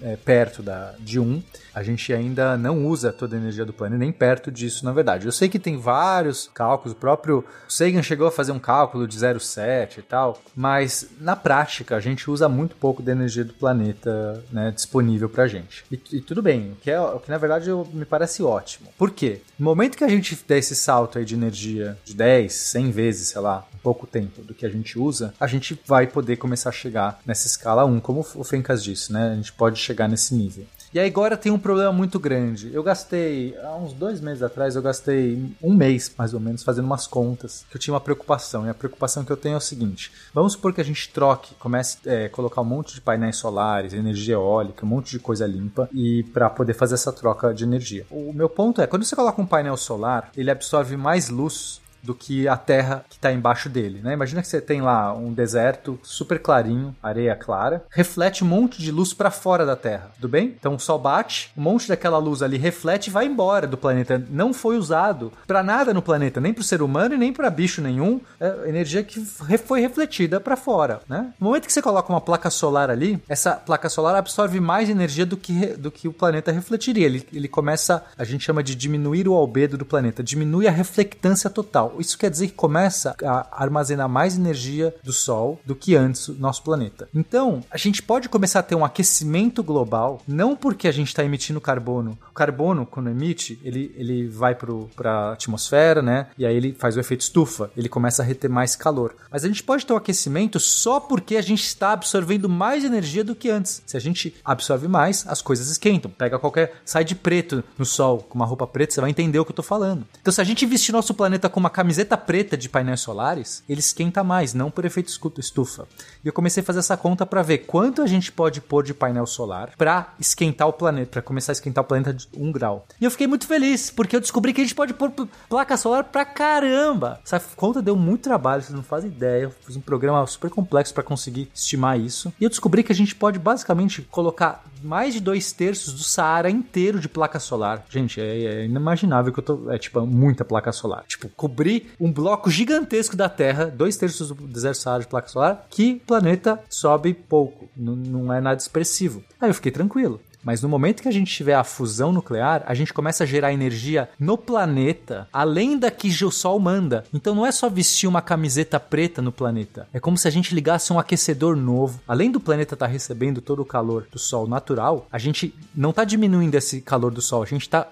[0.03, 1.43] é, perto da, de 1.
[1.77, 5.27] A gente ainda não usa toda a energia do planeta, nem perto disso, na verdade.
[5.27, 9.15] Eu sei que tem vários cálculos, o próprio Sagan chegou a fazer um cálculo de
[9.19, 14.43] 0,7 e tal, mas na prática a gente usa muito pouco da energia do planeta
[14.51, 15.85] né, disponível pra gente.
[15.93, 18.89] E, e tudo bem, o que, é, o que na verdade eu- me parece ótimo.
[18.97, 19.43] Por quê?
[19.59, 23.29] No momento que a gente der esse salto aí de energia de 10, 100 vezes,
[23.29, 26.73] sei lá, pouco tempo do que a gente usa, a gente vai poder começar a
[26.73, 29.33] chegar nessa escala 1, como o Fencas disse, né?
[29.33, 30.65] A gente pode chegar nesse nível.
[30.97, 32.73] E aí agora tem um problema muito grande.
[32.73, 36.87] Eu gastei, há uns dois meses atrás, eu gastei um mês, mais ou menos, fazendo
[36.87, 38.65] umas contas, que eu tinha uma preocupação.
[38.65, 41.55] E a preocupação que eu tenho é o seguinte: vamos supor que a gente troque,
[41.57, 45.47] comece a é, colocar um monte de painéis solares, energia eólica, um monte de coisa
[45.47, 48.07] limpa, e para poder fazer essa troca de energia.
[48.11, 52.15] O meu ponto é, quando você coloca um painel solar, ele absorve mais luz do
[52.15, 54.13] que a terra que está embaixo dele, né?
[54.13, 58.91] Imagina que você tem lá um deserto super clarinho, areia clara, reflete um monte de
[58.91, 60.55] luz para fora da Terra, tudo bem?
[60.59, 64.23] Então o sol bate, um monte daquela luz ali reflete e vai embora do planeta.
[64.31, 67.51] Não foi usado para nada no planeta, nem para o ser humano e nem para
[67.51, 68.21] bicho nenhum.
[68.41, 69.21] É energia que
[69.59, 71.33] foi refletida para fora, né?
[71.39, 75.27] No momento que você coloca uma placa solar ali, essa placa solar absorve mais energia
[75.27, 77.07] do que, do que o planeta refletiria.
[77.07, 81.51] Ele, ele começa, a gente chama de diminuir o albedo do planeta, diminui a reflectância
[81.51, 81.86] total.
[81.99, 86.35] Isso quer dizer que começa a armazenar mais energia do Sol do que antes o
[86.35, 87.09] nosso planeta.
[87.15, 91.25] Então, a gente pode começar a ter um aquecimento global, não porque a gente está
[91.25, 92.19] emitindo carbono.
[92.31, 96.27] O carbono, quando emite, ele, ele vai para a atmosfera, né?
[96.39, 99.15] E aí ele faz o efeito estufa, ele começa a reter mais calor.
[99.31, 103.25] Mas a gente pode ter um aquecimento só porque a gente está absorvendo mais energia
[103.25, 103.83] do que antes.
[103.87, 106.11] Se a gente absorve mais, as coisas esquentam.
[106.11, 106.81] Pega qualquer.
[106.85, 109.57] sai de preto no sol com uma roupa preta, você vai entender o que eu
[109.57, 110.07] tô falando.
[110.21, 113.81] Então, se a gente vestir nosso planeta com uma camiseta preta de painéis solares, ele
[113.81, 115.11] esquenta mais, não por efeito
[115.41, 115.87] estufa.
[116.27, 118.93] E eu comecei a fazer essa conta para ver quanto a gente pode pôr de
[118.93, 122.85] painel solar para esquentar o planeta, para começar a esquentar o planeta de um grau.
[123.01, 125.13] E eu fiquei muito feliz, porque eu descobri que a gente pode pôr
[125.49, 127.21] placa solar pra caramba.
[127.25, 129.45] Essa conta deu muito trabalho, vocês não fazem ideia.
[129.45, 132.33] Eu fiz um programa super complexo para conseguir estimar isso.
[132.41, 136.51] E eu descobri que a gente pode basicamente colocar mais de dois terços do Saara
[136.51, 137.85] inteiro de placa solar.
[137.89, 139.71] Gente, é, é inimaginável que eu tô.
[139.71, 141.05] É tipo muita placa solar.
[141.07, 145.67] Tipo, cobrir um bloco gigantesco da Terra, dois terços do deserto Saara de placa solar,
[145.71, 147.69] que o planeta sobe pouco.
[147.77, 149.23] Não é nada expressivo.
[149.41, 150.21] Aí eu fiquei tranquilo.
[150.47, 153.53] Mas no momento que a gente tiver a fusão nuclear, a gente começa a gerar
[153.53, 157.03] energia no planeta, além da que o Sol manda.
[157.13, 159.89] Então não é só vestir uma camiseta preta no planeta.
[159.93, 162.01] É como se a gente ligasse um aquecedor novo.
[162.07, 165.91] Além do planeta estar tá recebendo todo o calor do Sol natural, a gente não
[165.91, 167.43] está diminuindo esse calor do Sol.
[167.43, 167.89] A gente está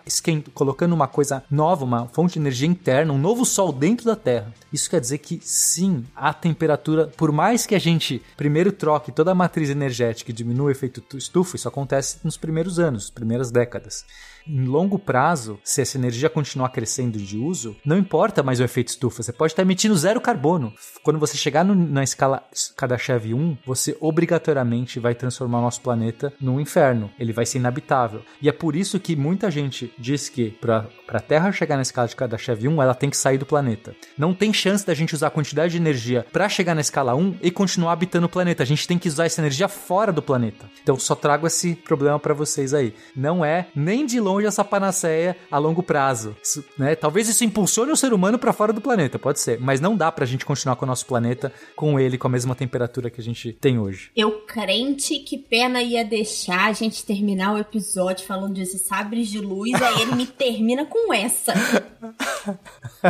[0.54, 4.54] colocando uma coisa nova, uma fonte de energia interna, um novo Sol dentro da Terra.
[4.72, 9.32] Isso quer dizer que sim, a temperatura, por mais que a gente primeiro troque toda
[9.32, 14.04] a matriz energética e diminua o efeito estufa, isso acontece nos primeiros anos, primeiras décadas.
[14.46, 18.88] Em longo prazo, se essa energia continuar crescendo de uso, não importa mais o efeito
[18.88, 20.72] estufa, você pode estar emitindo zero carbono.
[21.02, 22.42] Quando você chegar no, na escala
[22.76, 27.10] Kardashev 1, você obrigatoriamente vai transformar o nosso planeta num inferno.
[27.18, 28.22] Ele vai ser inabitável.
[28.42, 32.08] E é por isso que muita gente diz que para a Terra chegar na escala
[32.08, 33.96] de Kardashev 1, ela tem que sair do planeta.
[34.18, 37.38] Não tem chance da gente usar a quantidade de energia para chegar na escala 1
[37.40, 38.62] e continuar habitando o planeta.
[38.62, 40.68] A gente tem que usar essa energia fora do planeta.
[40.82, 42.94] Então só trago esse problema para vocês aí.
[43.16, 46.36] Não é nem de longe longe essa panaceia a longo prazo.
[46.42, 46.94] Isso, né?
[46.94, 50.10] Talvez isso impulsione o ser humano para fora do planeta, pode ser, mas não dá
[50.10, 53.24] pra gente continuar com o nosso planeta com ele com a mesma temperatura que a
[53.24, 54.10] gente tem hoje.
[54.16, 59.40] Eu crente que pena ia deixar a gente terminar o episódio falando desses sabres de
[59.40, 61.52] luz, aí ele me termina com essa.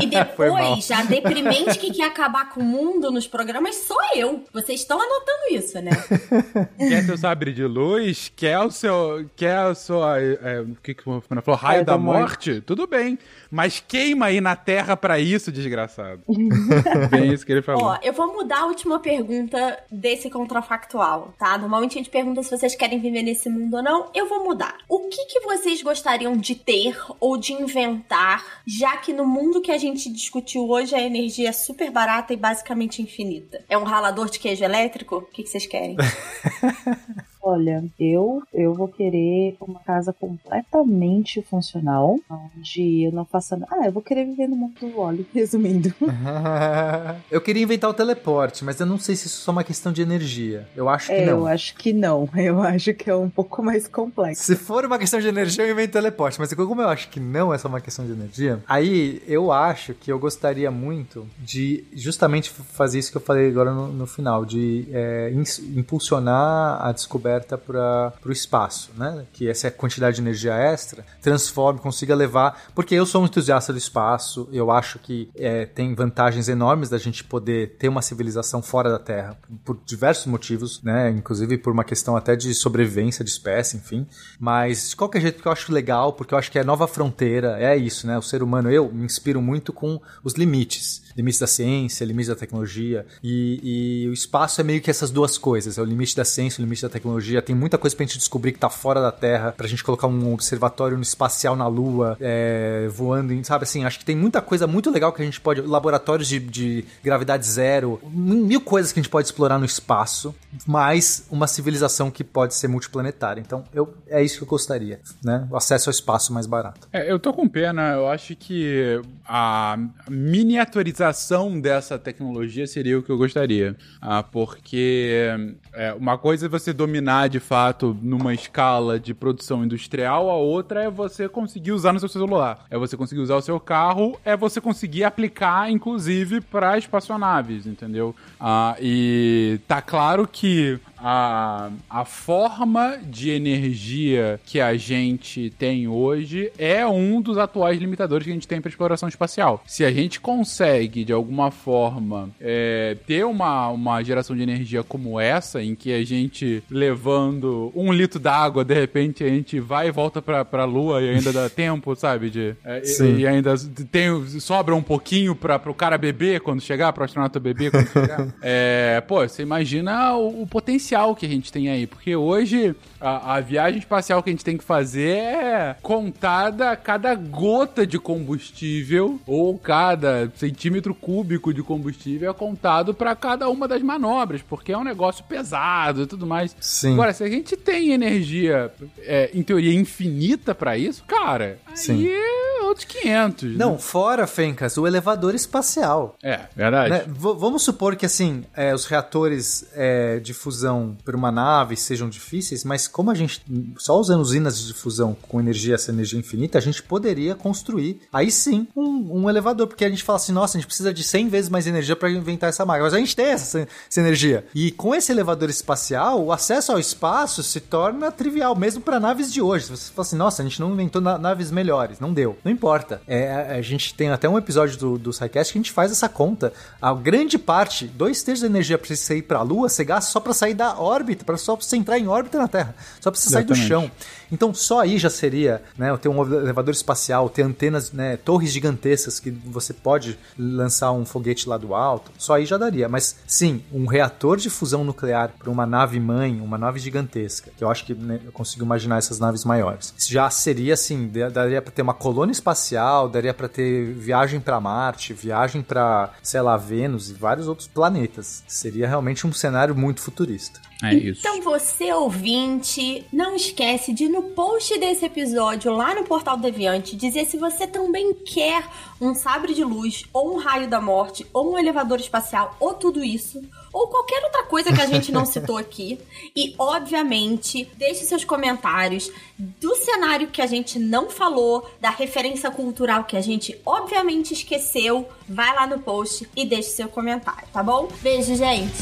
[0.01, 4.45] E depois, a deprimente que quer acabar com o mundo nos programas sou eu.
[4.53, 5.91] Vocês estão anotando isso, né?
[6.79, 8.33] Quer seu sabre de luz?
[8.35, 9.29] Quer o seu.
[9.37, 10.20] Quer a sua.
[10.20, 13.19] É, o que, que Fana falou, raio é, da, da morte, morte, tudo bem.
[13.51, 16.23] Mas queima aí na terra para isso, desgraçado.
[17.11, 17.85] bem isso que ele falou.
[17.85, 21.57] Ó, eu vou mudar a última pergunta desse contrafactual, tá?
[21.59, 24.11] Normalmente a gente pergunta se vocês querem viver nesse mundo ou não.
[24.15, 24.77] Eu vou mudar.
[24.89, 29.71] O que, que vocês gostariam de ter ou de inventar, já que no mundo que
[29.71, 33.65] a gente discutiu hoje a energia é super barata e basicamente infinita?
[33.69, 35.17] É um ralador de queijo elétrico?
[35.17, 35.97] O que, que vocês querem?
[37.47, 43.70] Olha, eu eu vou querer uma casa completamente funcional, onde eu não faça nada.
[43.70, 45.92] Ah, eu vou querer viver no mundo do óleo, resumindo.
[47.30, 49.92] eu queria inventar o teleporte, mas eu não sei se isso é só uma questão
[49.92, 50.66] de energia.
[50.74, 51.40] Eu acho que é, não.
[51.40, 52.28] Eu acho que não.
[52.34, 54.42] Eu acho que é um pouco mais complexo.
[54.42, 57.55] Se for uma questão de energia, eu invento teleporte, mas como eu acho que não
[57.55, 62.51] é só uma questão de energia, aí eu acho que eu gostaria muito de justamente
[62.51, 65.32] fazer isso que eu falei agora no, no final, de é,
[65.74, 69.26] impulsionar a descoberta aberta para o espaço, né?
[69.32, 72.64] Que essa quantidade de energia extra transforme, consiga levar.
[72.74, 76.99] Porque eu sou um entusiasta do espaço, eu acho que é, tem vantagens enormes da
[76.99, 81.11] gente poder ter uma civilização fora da Terra, por diversos motivos, né?
[81.11, 84.07] Inclusive por uma questão até de sobrevivência de espécie, enfim.
[84.39, 87.57] Mas de qualquer jeito que eu acho legal, porque eu acho que é nova fronteira,
[87.59, 88.16] é isso, né?
[88.18, 92.37] O ser humano, eu me inspiro muito com os limites limites da ciência, limites da
[92.37, 93.07] tecnologia.
[93.23, 93.61] E,
[94.05, 96.65] e, o espaço é meio que essas duas coisas: é o limite da ciência, o
[96.65, 97.41] limite da tecnologia.
[97.41, 100.33] Tem muita coisa pra gente descobrir que tá fora da Terra, pra gente colocar um
[100.33, 103.85] observatório espacial na Lua, é, voando, em, sabe assim?
[103.85, 105.61] Acho que tem muita coisa muito legal que a gente pode.
[105.61, 110.35] Laboratórios de, de gravidade zero, mil coisas que a gente pode explorar no espaço,
[110.67, 113.41] mais uma civilização que pode ser multiplanetária.
[113.41, 115.47] Então, eu, é isso que eu gostaria, né?
[115.51, 116.89] O acesso ao espaço mais barato.
[116.93, 123.03] É, eu tô com pena, eu acho que a miniaturização utilização dessa tecnologia seria o
[123.03, 123.77] que eu gostaria.
[124.01, 125.29] Ah, porque
[125.73, 130.85] é, uma coisa é você dominar de fato numa escala de produção industrial, a outra
[130.85, 132.65] é você conseguir usar no seu celular.
[132.71, 138.15] É você conseguir usar o seu carro, é você conseguir aplicar, inclusive, para espaçonaves, entendeu?
[138.41, 146.51] Ah, e tá claro que a, a forma de energia que a gente tem hoje
[146.57, 149.63] é um dos atuais limitadores que a gente tem para exploração espacial.
[149.67, 155.21] Se a gente consegue, de alguma forma, é, ter uma, uma geração de energia como
[155.21, 159.93] essa, em que a gente levando um litro d'água, de repente a gente vai e
[159.93, 162.31] volta pra, pra lua e ainda dá tempo, sabe?
[162.31, 163.55] De, é, e, e, ainda
[163.93, 168.27] tem, sobra um pouquinho para pro cara beber quando chegar, pro astronauta beber quando chegar.
[168.41, 172.74] é, pô, você imagina o, o potencial espacial que a gente tem aí, porque hoje
[173.01, 177.99] a, a, viagem espacial que a gente tem que fazer é contada cada gota de
[177.99, 184.72] combustível ou cada centímetro cúbico de combustível é contado para cada uma das manobras, porque
[184.72, 186.57] é um negócio pesado e tudo mais.
[186.61, 186.95] Sim.
[186.95, 192.07] Agora, se a gente tem energia, é, em teoria, infinita para isso, cara, Sim.
[192.07, 193.51] aí é outros 500.
[193.51, 193.57] né?
[193.57, 196.16] Não, fora, Fencas, o elevador espacial.
[196.22, 196.90] É, verdade.
[196.90, 197.05] Né?
[197.07, 202.64] Vamos supor que, assim, é, os reatores é, de fusão para uma nave sejam difíceis,
[202.64, 203.43] mas como a gente,
[203.76, 208.30] só usando usinas de fusão com energia, essa energia infinita, a gente poderia construir, aí
[208.30, 211.28] sim, um, um elevador, porque a gente fala assim, nossa, a gente precisa de 100
[211.28, 214.47] vezes mais energia para inventar essa máquina, mas a gente tem essa, essa energia.
[214.55, 219.32] E com esse elevador espacial, o acesso ao espaço se torna trivial, mesmo para naves
[219.32, 219.66] de hoje.
[219.66, 222.39] Se você fala assim, nossa, a gente não inventou na- naves melhores, não deu.
[222.45, 223.03] Não importa.
[223.07, 226.09] É, a, gente tem até um episódio do, do SciCast que a gente faz essa
[226.09, 226.53] conta.
[226.80, 230.20] A grande parte, dois terços da energia você ir para a Lua, você gasta só
[230.20, 233.20] para sair da órbita, para só pra você entrar em órbita na Terra, só para
[233.20, 233.91] você sair do chão.
[234.35, 239.20] Então só aí já seria, né, ter um elevador espacial, ter antenas, né, torres gigantescas
[239.20, 242.11] que você pode lançar um foguete lá do alto.
[242.18, 242.89] Só aí já daria.
[242.89, 247.62] Mas sim, um reator de fusão nuclear para uma nave mãe, uma nave gigantesca, que
[247.62, 249.95] eu acho que né, eu consigo imaginar essas naves maiores.
[249.99, 254.61] Já seria assim, da- daria para ter uma colônia espacial, daria para ter viagem para
[254.61, 258.43] Marte, viagem para, sei lá, Vênus e vários outros planetas.
[258.49, 260.61] Seria realmente um cenário muito futurista.
[260.85, 261.20] É isso.
[261.20, 267.26] Então você, ouvinte, não esquece de no post desse episódio lá no Portal Deviante dizer
[267.26, 268.64] se você também quer
[269.01, 273.05] um sabre de luz, ou um raio da morte, ou um elevador espacial, ou tudo
[273.05, 275.99] isso, ou qualquer outra coisa que a gente não citou aqui.
[276.35, 283.05] E, obviamente, deixe seus comentários do cenário que a gente não falou, da referência cultural
[283.05, 285.09] que a gente obviamente esqueceu.
[285.28, 287.89] Vai lá no post e deixe seu comentário, tá bom?
[288.01, 288.72] Beijo, gente!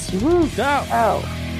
[0.54, 1.51] Tchau!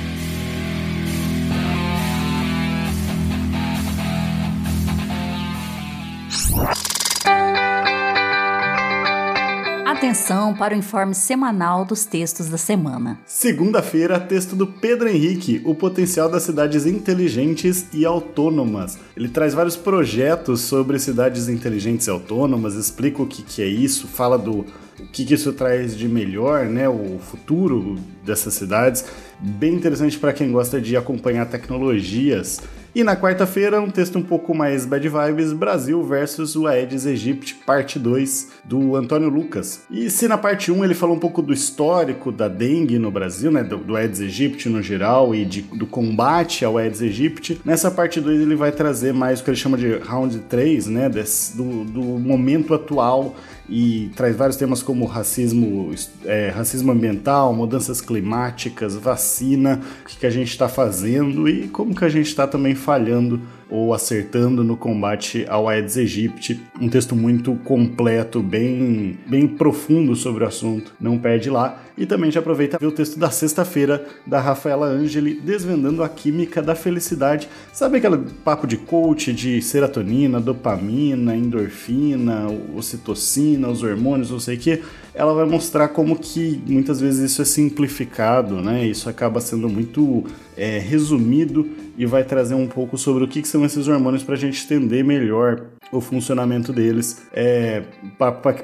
[10.02, 13.20] Atenção para o informe semanal dos textos da semana.
[13.24, 18.98] Segunda-feira, texto do Pedro Henrique, O Potencial das Cidades Inteligentes e Autônomas.
[19.16, 24.08] Ele traz vários projetos sobre cidades inteligentes e autônomas, explica o que, que é isso,
[24.08, 24.66] fala do
[24.98, 29.04] o que, que isso traz de melhor, né, o futuro dessas cidades.
[29.38, 32.60] Bem interessante para quem gosta de acompanhar tecnologias.
[32.94, 37.54] E na quarta-feira, um texto um pouco mais bad vibes, Brasil versus o Aedes aegypti,
[37.54, 39.84] parte 2, do Antônio Lucas.
[39.90, 43.50] E se na parte 1 ele falou um pouco do histórico da dengue no Brasil,
[43.50, 47.90] né, do, do Aedes aegypti no geral e de, do combate ao Aedes aegypti, nessa
[47.90, 51.56] parte 2 ele vai trazer mais o que ele chama de round 3, né, desse,
[51.56, 53.34] do, do momento atual
[53.68, 55.94] e traz vários temas como racismo,
[56.24, 61.94] é, racismo ambiental, mudanças climáticas, vacina, o que, que a gente está fazendo e como
[61.94, 63.40] que a gente está também falhando
[63.72, 66.60] ou acertando no combate ao Aedes aegypti.
[66.78, 70.92] Um texto muito completo, bem, bem profundo sobre o assunto.
[71.00, 71.82] Não perde lá.
[71.96, 76.60] E também já aproveita ver o texto da sexta-feira da Rafaela Angeli, desvendando a química
[76.60, 77.48] da felicidade.
[77.72, 84.60] Sabe aquele papo de coach de serotonina, dopamina, endorfina, ocitocina, os hormônios, não sei o
[84.60, 84.82] que?
[85.14, 88.86] Ela vai mostrar como que muitas vezes isso é simplificado, né?
[88.86, 90.24] Isso acaba sendo muito
[90.56, 94.34] é, resumido e vai trazer um pouco sobre o que, que são esses hormônios para
[94.34, 97.82] a gente entender melhor o funcionamento deles é,